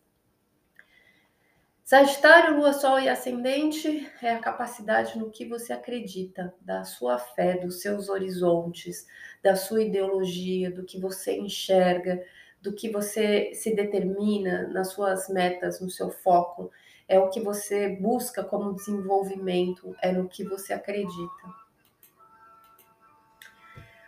Sagitário, 1.85 2.57
Lua, 2.57 2.73
Sol 2.73 2.99
e 2.99 3.11
Ascendente 3.11 4.11
é 4.23 4.33
a 4.33 4.39
capacidade 4.39 5.19
no 5.19 5.31
que 5.31 5.47
você 5.47 5.71
acredita, 5.71 6.55
da 6.63 6.83
sua 6.83 7.19
fé, 7.19 7.59
dos 7.59 7.83
seus 7.83 8.09
horizontes, 8.09 9.07
da 9.43 9.55
sua 9.55 9.83
ideologia, 9.83 10.71
do 10.71 10.83
que 10.83 10.99
você 10.99 11.37
enxerga, 11.39 12.25
do 12.63 12.73
que 12.73 12.89
você 12.89 13.53
se 13.53 13.75
determina 13.75 14.67
nas 14.69 14.93
suas 14.93 15.29
metas, 15.29 15.79
no 15.79 15.91
seu 15.91 16.11
foco. 16.11 16.71
É 17.07 17.19
o 17.19 17.29
que 17.29 17.39
você 17.39 17.91
busca 17.91 18.43
como 18.43 18.75
desenvolvimento, 18.75 19.95
é 20.01 20.11
no 20.11 20.27
que 20.27 20.43
você 20.43 20.73
acredita. 20.73 21.64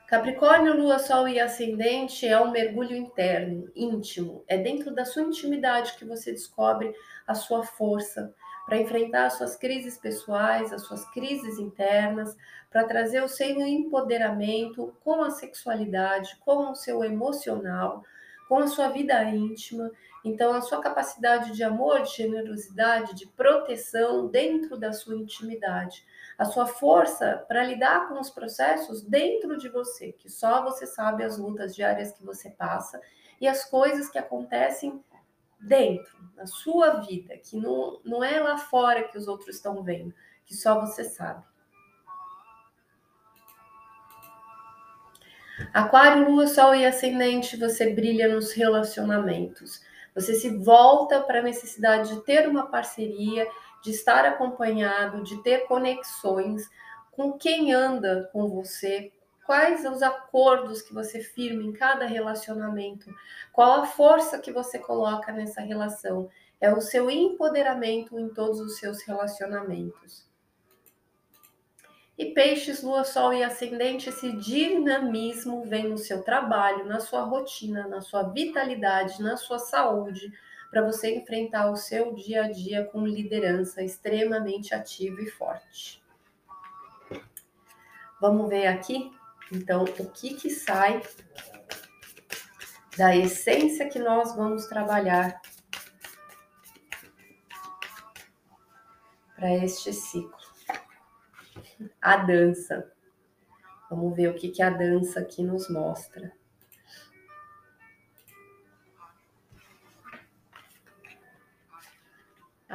Capricórnio, 0.07 0.77
Lua, 0.77 1.01
Sol 1.01 1.27
e 1.27 1.41
Ascendente 1.41 2.29
é 2.29 2.41
um 2.41 2.53
mergulho 2.53 2.95
interno, 2.95 3.69
íntimo. 3.75 4.45
É 4.47 4.57
dentro 4.57 4.95
da 4.95 5.05
sua 5.05 5.23
intimidade 5.23 5.95
que 5.95 6.05
você 6.05 6.31
descobre 6.31 6.95
a 7.27 7.35
sua 7.35 7.65
força 7.65 8.33
para 8.65 8.79
enfrentar 8.79 9.27
as 9.27 9.33
suas 9.33 9.57
crises 9.57 9.99
pessoais, 9.99 10.73
as 10.73 10.83
suas 10.83 11.05
crises 11.11 11.59
internas, 11.59 12.37
para 12.71 12.85
trazer 12.85 13.21
o 13.21 13.29
seu 13.29 13.49
empoderamento 13.67 14.95
com 15.03 15.25
a 15.25 15.31
sexualidade, 15.31 16.37
com 16.45 16.71
o 16.71 16.75
seu 16.77 17.03
emocional, 17.03 18.05
com 18.49 18.59
a 18.61 18.69
sua 18.69 18.89
vida 18.89 19.21
íntima. 19.25 19.91
Então, 20.25 20.55
a 20.55 20.61
sua 20.61 20.81
capacidade 20.81 21.51
de 21.51 21.65
amor, 21.65 22.03
de 22.03 22.17
generosidade, 22.17 23.13
de 23.13 23.27
proteção 23.27 24.29
dentro 24.29 24.77
da 24.77 24.93
sua 24.93 25.17
intimidade 25.17 26.05
a 26.39 26.45
sua 26.45 26.67
força 26.67 27.45
para 27.49 27.65
lidar 27.65 28.09
com 28.09 28.21
os 28.21 28.31
processos 28.31 29.03
dentro 29.03 29.57
de 29.57 29.69
você, 29.69 30.13
que 30.13 30.29
só 30.29 30.63
você 30.63 30.87
sabe 30.87 31.25
as 31.25 31.39
lutas 31.39 31.75
diárias 31.75 32.13
que 32.13 32.25
você 32.25 32.51
passa 32.51 33.01
e 33.41 33.49
as 33.49 33.65
coisas 33.65 34.09
que 34.09 34.19
acontecem 34.19 35.03
dentro, 35.59 36.17
na 36.37 36.47
sua 36.47 37.01
vida, 37.01 37.37
que 37.39 37.57
não, 37.57 38.01
não 38.05 38.23
é 38.23 38.39
lá 38.39 38.59
fora 38.59 39.05
que 39.05 39.17
os 39.17 39.27
outros 39.27 39.57
estão 39.57 39.83
vendo, 39.83 40.15
que 40.45 40.55
só 40.55 40.81
você 40.81 41.05
sabe. 41.05 41.43
Aquário, 45.73 46.29
Lua, 46.31 46.47
Sol 46.47 46.75
e 46.75 46.85
Ascendente, 46.85 47.57
você 47.57 47.95
brilha 47.95 48.29
nos 48.29 48.53
relacionamentos. 48.53 49.83
Você 50.15 50.35
se 50.35 50.51
volta 50.59 51.21
para 51.21 51.41
a 51.41 51.43
necessidade 51.43 52.15
de 52.15 52.21
ter 52.23 52.47
uma 52.47 52.67
parceria 52.67 53.49
de 53.83 53.91
estar 53.91 54.25
acompanhado, 54.25 55.23
de 55.23 55.43
ter 55.43 55.67
conexões 55.67 56.69
com 57.13 57.33
quem 57.33 57.73
anda 57.73 58.29
com 58.33 58.49
você, 58.49 59.13
quais 59.47 59.87
os 59.87 60.03
acordos 60.03 60.83
que 60.83 60.93
você 60.93 61.21
firma 61.21 61.63
em 61.63 61.73
cada 61.73 62.05
relacionamento, 62.05 63.09
qual 63.53 63.81
a 63.81 63.87
força 63.87 64.39
que 64.39 64.53
você 64.53 64.79
coloca 64.79 65.33
nessa 65.33 65.61
relação. 65.61 66.29
É 66.61 66.73
o 66.73 66.81
seu 66.81 67.11
empoderamento 67.11 68.19
em 68.19 68.29
todos 68.29 68.61
os 68.61 68.79
seus 68.79 69.03
relacionamentos. 69.03 70.27
E 72.19 72.33
peixes, 72.33 72.83
lua, 72.83 73.05
sol 73.05 73.35
e 73.35 73.45
ascendente, 73.45 74.09
esse 74.09 74.33
dinamismo 74.33 75.65
vem 75.65 75.87
no 75.87 75.99
seu 75.99 76.23
trabalho, 76.23 76.87
na 76.87 76.99
sua 76.99 77.21
rotina, 77.23 77.87
na 77.87 78.01
sua 78.01 78.23
vitalidade, 78.23 79.23
na 79.23 79.37
sua 79.37 79.59
saúde, 79.59 80.33
para 80.77 80.85
você 80.85 81.17
enfrentar 81.17 81.71
o 81.71 81.77
seu 81.77 82.13
dia 82.13 82.45
a 82.45 82.53
dia 82.53 82.85
com 82.85 83.07
liderança 83.07 83.83
extremamente 83.83 84.75
ativa 84.75 85.23
e 85.23 85.27
forte. 85.27 86.05
Vamos 88.21 88.47
ver 88.51 88.67
aqui, 88.67 89.11
então, 89.51 89.85
o 89.85 90.11
que, 90.11 90.35
que 90.35 90.51
sai 90.51 91.01
da 92.95 93.17
essência 93.17 93.89
que 93.89 93.99
nós 93.99 94.37
vamos 94.37 94.67
trabalhar 94.67 95.41
para 99.35 99.55
este 99.55 99.95
ciclo. 99.95 100.37
A 102.03 102.19
dança. 102.19 102.93
Vamos 103.89 104.15
ver 104.15 104.29
o 104.29 104.35
que, 104.35 104.51
que 104.51 104.61
a 104.61 104.69
dança 104.69 105.21
aqui 105.21 105.43
nos 105.43 105.71
mostra. 105.71 106.36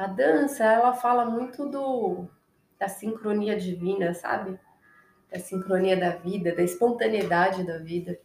A 0.02 0.08
dança, 0.08 0.64
ela 0.64 0.94
fala 0.94 1.24
muito 1.24 1.64
do 1.68 2.28
da 2.76 2.88
sincronia 2.88 3.56
divina, 3.56 4.12
sabe? 4.12 4.58
Da 5.30 5.38
sincronia 5.38 5.96
da 5.96 6.10
vida, 6.10 6.52
da 6.52 6.62
espontaneidade 6.64 7.64
da 7.64 7.78
vida. 7.78 8.18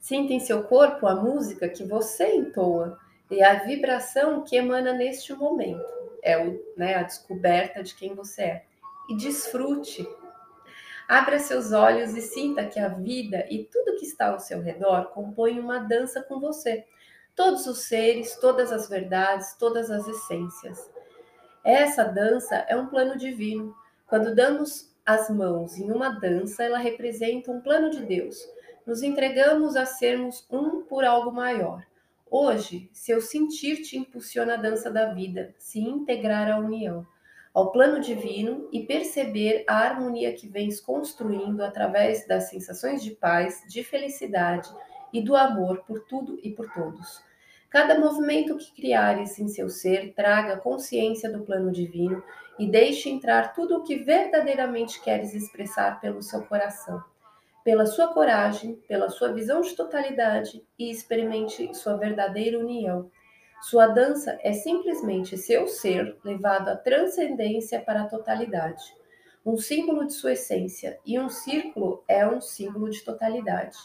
Sinta 0.00 0.32
em 0.32 0.40
seu 0.40 0.64
corpo 0.64 1.06
a 1.06 1.14
música 1.14 1.68
que 1.68 1.84
você 1.84 2.34
entoa 2.34 2.98
e 3.30 3.40
a 3.40 3.62
vibração 3.62 4.42
que 4.42 4.56
emana 4.56 4.92
neste 4.92 5.32
momento. 5.32 5.80
é 6.24 6.36
o, 6.44 6.60
né, 6.76 6.96
a 6.96 7.04
descoberta 7.04 7.84
de 7.84 7.94
quem 7.94 8.12
você 8.12 8.42
é. 8.42 8.64
E 9.08 9.16
desfrute. 9.16 10.04
Abra 11.08 11.38
seus 11.38 11.70
olhos 11.70 12.16
e 12.16 12.20
sinta 12.20 12.66
que 12.66 12.80
a 12.80 12.88
vida 12.88 13.46
e 13.48 13.62
tudo 13.62 13.96
que 13.96 14.06
está 14.06 14.30
ao 14.30 14.40
seu 14.40 14.60
redor 14.60 15.10
compõem 15.10 15.60
uma 15.60 15.78
dança 15.78 16.20
com 16.20 16.40
você. 16.40 16.84
Todos 17.42 17.66
os 17.66 17.78
seres, 17.84 18.36
todas 18.36 18.70
as 18.70 18.86
verdades, 18.86 19.56
todas 19.58 19.90
as 19.90 20.06
essências. 20.06 20.90
Essa 21.64 22.04
dança 22.04 22.66
é 22.68 22.76
um 22.76 22.86
plano 22.86 23.16
divino. 23.16 23.74
Quando 24.06 24.34
damos 24.34 24.94
as 25.06 25.30
mãos 25.30 25.78
em 25.78 25.90
uma 25.90 26.10
dança, 26.10 26.62
ela 26.62 26.76
representa 26.76 27.50
um 27.50 27.62
plano 27.62 27.88
de 27.88 28.04
Deus. 28.04 28.46
Nos 28.86 29.02
entregamos 29.02 29.74
a 29.74 29.86
sermos 29.86 30.46
um 30.50 30.82
por 30.82 31.02
algo 31.02 31.32
maior. 31.32 31.82
Hoje, 32.30 32.90
seu 32.92 33.22
sentir 33.22 33.80
te 33.80 33.96
impulsiona 33.96 34.52
a 34.52 34.58
dança 34.58 34.90
da 34.90 35.06
vida, 35.06 35.54
se 35.56 35.80
integrar 35.80 36.50
à 36.50 36.58
união, 36.58 37.06
ao 37.54 37.72
plano 37.72 38.00
divino 38.00 38.68
e 38.70 38.84
perceber 38.84 39.64
a 39.66 39.78
harmonia 39.78 40.34
que 40.34 40.46
vens 40.46 40.78
construindo 40.78 41.62
através 41.62 42.26
das 42.26 42.50
sensações 42.50 43.02
de 43.02 43.12
paz, 43.12 43.64
de 43.66 43.82
felicidade 43.82 44.68
e 45.10 45.22
do 45.22 45.34
amor 45.34 45.84
por 45.86 46.00
tudo 46.00 46.38
e 46.42 46.50
por 46.50 46.70
todos. 46.70 47.29
Cada 47.70 47.98
movimento 47.98 48.58
que 48.58 48.74
criares 48.74 49.38
em 49.38 49.48
seu 49.48 49.68
ser 49.68 50.12
traga 50.12 50.58
consciência 50.58 51.30
do 51.32 51.44
plano 51.44 51.70
divino 51.70 52.22
e 52.58 52.66
deixe 52.66 53.08
entrar 53.08 53.54
tudo 53.54 53.76
o 53.76 53.82
que 53.84 53.96
verdadeiramente 53.96 55.00
queres 55.00 55.32
expressar 55.34 56.00
pelo 56.00 56.20
seu 56.20 56.42
coração 56.42 57.02
pela 57.64 57.86
sua 57.86 58.08
coragem, 58.08 58.76
pela 58.88 59.08
sua 59.08 59.32
visão 59.32 59.60
de 59.60 59.74
totalidade 59.74 60.64
e 60.78 60.90
experimente 60.90 61.74
sua 61.74 61.96
verdadeira 61.96 62.58
união. 62.58 63.10
Sua 63.62 63.86
dança 63.86 64.38
é 64.42 64.52
simplesmente 64.52 65.36
seu 65.36 65.68
ser 65.68 66.16
levado 66.24 66.68
à 66.68 66.76
transcendência 66.76 67.80
para 67.80 68.02
a 68.02 68.08
totalidade, 68.08 68.82
um 69.44 69.56
símbolo 69.56 70.06
de 70.06 70.14
sua 70.14 70.32
essência, 70.32 70.98
e 71.04 71.18
um 71.18 71.28
círculo 71.28 72.02
é 72.08 72.26
um 72.26 72.40
símbolo 72.40 72.88
de 72.88 73.02
totalidade. 73.04 73.76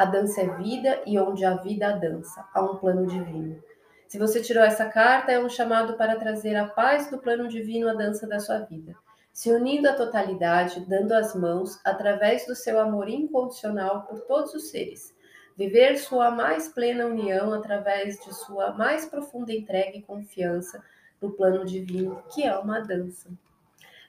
A 0.00 0.04
dança 0.06 0.40
é 0.40 0.56
vida 0.56 1.02
e 1.06 1.18
onde 1.18 1.44
há 1.44 1.54
vida 1.56 1.88
a 1.88 1.92
dança, 1.92 2.48
há 2.54 2.62
um 2.62 2.76
plano 2.76 3.06
divino. 3.06 3.62
Se 4.08 4.18
você 4.18 4.40
tirou 4.40 4.64
essa 4.64 4.86
carta, 4.86 5.30
é 5.30 5.38
um 5.38 5.48
chamado 5.48 5.98
para 5.98 6.16
trazer 6.16 6.56
a 6.56 6.66
paz 6.66 7.10
do 7.10 7.18
plano 7.18 7.46
divino 7.46 7.88
à 7.88 7.92
dança 7.92 8.26
da 8.26 8.40
sua 8.40 8.60
vida 8.60 8.96
se 9.32 9.50
unindo 9.50 9.88
à 9.88 9.94
totalidade, 9.94 10.84
dando 10.86 11.12
as 11.12 11.34
mãos, 11.34 11.80
através 11.84 12.46
do 12.46 12.54
seu 12.54 12.78
amor 12.78 13.08
incondicional 13.08 14.02
por 14.02 14.20
todos 14.22 14.54
os 14.54 14.70
seres. 14.70 15.14
Viver 15.56 15.96
sua 15.98 16.30
mais 16.30 16.68
plena 16.68 17.06
união 17.06 17.52
através 17.52 18.18
de 18.24 18.34
sua 18.34 18.72
mais 18.72 19.06
profunda 19.06 19.52
entrega 19.52 19.96
e 19.96 20.02
confiança 20.02 20.82
no 21.20 21.32
plano 21.32 21.64
divino, 21.64 22.22
que 22.32 22.42
é 22.42 22.56
uma 22.58 22.80
dança. 22.80 23.30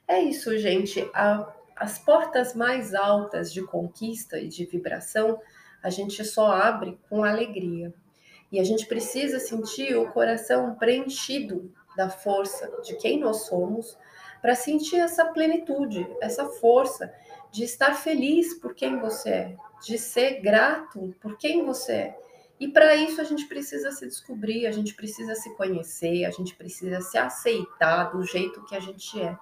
É 0.08 0.19
isso, 0.21 0.58
gente. 0.58 1.10
A, 1.13 1.49
as 1.75 1.99
portas 1.99 2.56
mais 2.56 2.93
altas 2.93 3.51
de 3.54 3.62
conquista 3.63 4.39
e 4.39 4.47
de 4.47 4.65
vibração 4.65 5.39
a 5.83 5.89
gente 5.89 6.23
só 6.23 6.51
abre 6.51 6.99
com 7.09 7.23
alegria. 7.23 7.93
E 8.51 8.59
a 8.59 8.63
gente 8.63 8.85
precisa 8.85 9.39
sentir 9.39 9.95
o 9.95 10.11
coração 10.11 10.75
preenchido 10.75 11.73
da 11.95 12.09
força 12.09 12.69
de 12.83 12.95
quem 12.95 13.19
nós 13.19 13.45
somos 13.45 13.97
para 14.41 14.55
sentir 14.55 14.97
essa 14.97 15.25
plenitude, 15.25 16.05
essa 16.21 16.45
força 16.45 17.13
de 17.51 17.63
estar 17.63 17.93
feliz 17.93 18.53
por 18.55 18.73
quem 18.73 18.99
você 18.99 19.29
é, 19.29 19.55
de 19.83 19.97
ser 19.97 20.41
grato 20.41 21.15
por 21.21 21.37
quem 21.37 21.65
você 21.65 21.91
é. 21.91 22.17
E 22.59 22.67
para 22.67 22.95
isso 22.95 23.19
a 23.19 23.23
gente 23.23 23.45
precisa 23.47 23.91
se 23.91 24.05
descobrir, 24.05 24.67
a 24.67 24.71
gente 24.71 24.93
precisa 24.93 25.33
se 25.35 25.49
conhecer, 25.55 26.25
a 26.25 26.31
gente 26.31 26.55
precisa 26.55 27.01
se 27.01 27.17
aceitar 27.17 28.11
do 28.11 28.23
jeito 28.23 28.63
que 28.65 28.75
a 28.75 28.79
gente 28.79 29.19
é. 29.19 29.35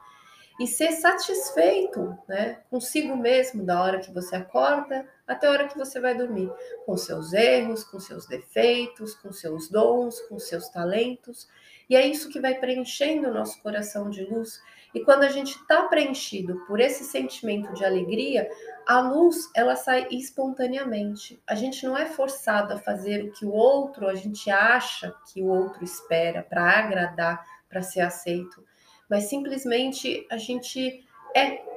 E 0.60 0.67
ser 0.67 0.91
satisfeito 0.93 2.17
né, 2.28 2.60
consigo 2.69 3.15
mesmo 3.15 3.63
da 3.65 3.82
hora 3.82 3.99
que 3.99 4.12
você 4.12 4.36
acorda 4.36 5.08
até 5.30 5.48
a 5.48 5.52
hora 5.52 5.68
que 5.68 5.78
você 5.78 6.00
vai 6.00 6.15
dormir, 6.15 6.52
com 6.86 6.98
seus 6.98 7.32
erros, 7.32 7.84
com 7.84 8.00
seus 8.00 8.26
defeitos, 8.26 9.15
com 9.15 9.32
seus 9.32 9.70
dons, 9.70 10.20
com 10.22 10.38
seus 10.38 10.68
talentos. 10.70 11.48
E 11.89 11.96
é 11.96 12.06
isso 12.06 12.30
que 12.30 12.39
vai 12.39 12.56
preenchendo 12.56 13.30
o 13.30 13.34
nosso 13.34 13.62
coração 13.62 14.10
de 14.10 14.24
luz 14.26 14.62
e 14.94 15.02
quando 15.02 15.24
a 15.24 15.30
gente 15.30 15.52
está 15.52 15.84
preenchido 15.84 16.65
por 16.65 16.80
esse 16.80 17.04
sentimento 17.04 17.74
de 17.74 17.86
alegria, 17.86 18.50
a 18.88 19.00
luz 19.00 19.50
ela 19.56 19.76
sai 19.76 20.08
espontaneamente. 20.10 21.39
A 21.46 21.54
gente 21.54 21.86
não 21.86 21.96
é 21.96 22.08
forçado 22.08 22.74
a 22.74 22.80
fazer 22.80 23.24
o 23.24 23.32
que 23.32 23.46
o 23.46 23.52
outro, 23.52 24.08
a 24.08 24.15
gente 24.15 24.50
acha 24.50 25.13
que 25.32 25.42
o 25.42 25.48
outro 25.48 25.84
espera 25.84 26.42
para 26.42 26.63
agradar, 26.63 27.46
para 27.70 27.84
ser 27.84 28.02
aceito, 28.02 28.65
mas 29.08 29.26
simplesmente 29.26 30.26
a 30.30 30.38
gente 30.38 31.06
é. 31.36 31.70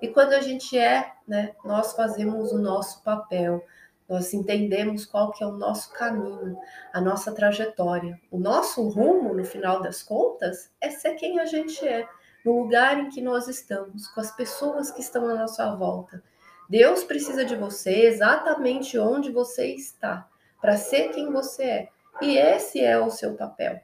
E 0.00 0.08
quando 0.08 0.32
a 0.32 0.40
gente 0.40 0.78
é, 0.78 1.12
né, 1.26 1.54
nós 1.64 1.92
fazemos 1.92 2.52
o 2.52 2.58
nosso 2.58 3.02
papel. 3.02 3.64
Nós 4.08 4.34
entendemos 4.34 5.06
qual 5.06 5.30
que 5.30 5.44
é 5.44 5.46
o 5.46 5.52
nosso 5.52 5.92
caminho, 5.92 6.58
a 6.92 7.00
nossa 7.00 7.32
trajetória. 7.32 8.20
O 8.30 8.38
nosso 8.38 8.88
rumo, 8.88 9.32
no 9.34 9.44
final 9.44 9.80
das 9.80 10.02
contas, 10.02 10.70
é 10.80 10.90
ser 10.90 11.14
quem 11.14 11.38
a 11.38 11.44
gente 11.44 11.86
é 11.86 12.08
no 12.44 12.62
lugar 12.62 12.98
em 12.98 13.08
que 13.08 13.20
nós 13.20 13.48
estamos, 13.48 14.08
com 14.08 14.20
as 14.20 14.34
pessoas 14.34 14.90
que 14.90 15.00
estão 15.00 15.28
à 15.28 15.34
nossa 15.34 15.74
volta. 15.76 16.22
Deus 16.68 17.04
precisa 17.04 17.44
de 17.44 17.54
você 17.54 18.06
exatamente 18.06 18.98
onde 18.98 19.30
você 19.30 19.66
está, 19.74 20.28
para 20.60 20.76
ser 20.76 21.10
quem 21.10 21.30
você 21.30 21.62
é. 21.62 21.88
E 22.22 22.36
esse 22.36 22.80
é 22.82 22.98
o 22.98 23.10
seu 23.10 23.34
papel. 23.34 23.80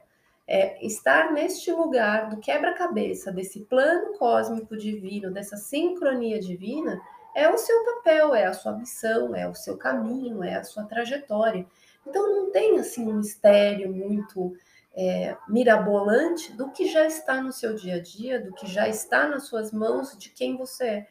É 0.47 0.85
estar 0.85 1.33
neste 1.33 1.71
lugar 1.71 2.29
do 2.29 2.37
quebra-cabeça, 2.37 3.31
desse 3.31 3.61
plano 3.65 4.17
cósmico 4.17 4.77
divino, 4.77 5.29
dessa 5.29 5.57
sincronia 5.57 6.39
divina, 6.39 7.01
é 7.35 7.49
o 7.49 7.57
seu 7.57 7.85
papel, 7.85 8.33
é 8.33 8.45
a 8.45 8.53
sua 8.53 8.71
missão, 8.71 9.35
é 9.35 9.47
o 9.47 9.53
seu 9.53 9.77
caminho, 9.77 10.43
é 10.43 10.55
a 10.55 10.63
sua 10.63 10.85
trajetória. 10.85 11.67
Então 12.05 12.33
não 12.33 12.51
tem 12.51 12.79
assim 12.79 13.07
um 13.07 13.17
mistério 13.17 13.91
muito 13.93 14.55
é, 14.95 15.37
mirabolante 15.47 16.51
do 16.53 16.71
que 16.71 16.87
já 16.87 17.05
está 17.05 17.39
no 17.39 17.51
seu 17.51 17.75
dia 17.75 17.95
a 17.95 18.01
dia, 18.01 18.41
do 18.41 18.51
que 18.53 18.65
já 18.65 18.87
está 18.87 19.27
nas 19.27 19.43
suas 19.43 19.71
mãos, 19.71 20.17
de 20.17 20.31
quem 20.31 20.57
você 20.57 20.83
é. 20.85 21.07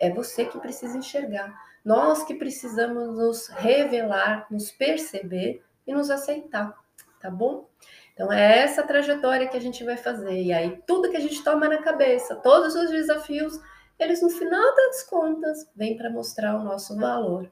É 0.00 0.10
você 0.10 0.44
que 0.44 0.58
precisa 0.58 0.96
enxergar. 0.96 1.52
Nós 1.84 2.22
que 2.24 2.34
precisamos 2.34 3.16
nos 3.16 3.48
revelar, 3.48 4.46
nos 4.50 4.70
perceber 4.70 5.62
e 5.86 5.92
nos 5.92 6.10
aceitar, 6.10 6.83
tá 7.24 7.30
bom? 7.30 7.70
Então 8.12 8.30
é 8.30 8.58
essa 8.58 8.82
trajetória 8.82 9.48
que 9.48 9.56
a 9.56 9.60
gente 9.60 9.82
vai 9.82 9.96
fazer. 9.96 10.42
E 10.42 10.52
aí 10.52 10.82
tudo 10.86 11.10
que 11.10 11.16
a 11.16 11.20
gente 11.20 11.42
toma 11.42 11.66
na 11.66 11.78
cabeça, 11.78 12.36
todos 12.36 12.74
os 12.74 12.90
desafios, 12.90 13.58
eles 13.98 14.20
no 14.20 14.28
final 14.28 14.76
das 14.76 15.02
contas 15.04 15.66
vêm 15.74 15.96
para 15.96 16.10
mostrar 16.10 16.54
o 16.54 16.62
nosso 16.62 16.94
valor. 16.98 17.50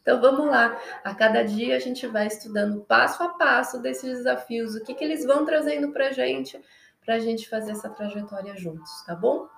Então 0.00 0.20
vamos 0.22 0.46
lá, 0.46 0.80
a 1.04 1.14
cada 1.14 1.42
dia 1.42 1.76
a 1.76 1.80
gente 1.80 2.06
vai 2.06 2.28
estudando 2.28 2.80
passo 2.80 3.22
a 3.22 3.28
passo 3.30 3.82
desses 3.82 4.18
desafios, 4.18 4.74
o 4.74 4.82
que, 4.82 4.94
que 4.94 5.04
eles 5.04 5.24
vão 5.24 5.44
trazendo 5.44 5.92
para 5.92 6.08
a 6.08 6.12
gente, 6.12 6.58
para 7.04 7.16
a 7.16 7.18
gente 7.18 7.48
fazer 7.48 7.72
essa 7.72 7.90
trajetória 7.90 8.56
juntos, 8.56 9.02
tá 9.04 9.14
bom? 9.14 9.48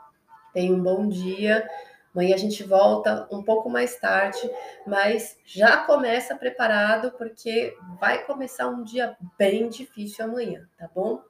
Tenha 0.52 0.74
um 0.74 0.82
bom 0.82 1.06
dia. 1.06 1.68
Amanhã 2.14 2.34
a 2.34 2.38
gente 2.38 2.64
volta 2.64 3.28
um 3.30 3.42
pouco 3.42 3.68
mais 3.68 3.98
tarde, 3.98 4.38
mas 4.86 5.38
já 5.44 5.84
começa 5.84 6.36
preparado, 6.36 7.12
porque 7.12 7.76
vai 8.00 8.24
começar 8.24 8.68
um 8.68 8.82
dia 8.82 9.16
bem 9.38 9.68
difícil 9.68 10.24
amanhã, 10.24 10.66
tá 10.76 10.88
bom? 10.94 11.22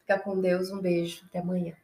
Fica 0.00 0.18
com 0.18 0.40
Deus, 0.40 0.70
um 0.70 0.80
beijo, 0.80 1.24
até 1.28 1.38
amanhã. 1.38 1.74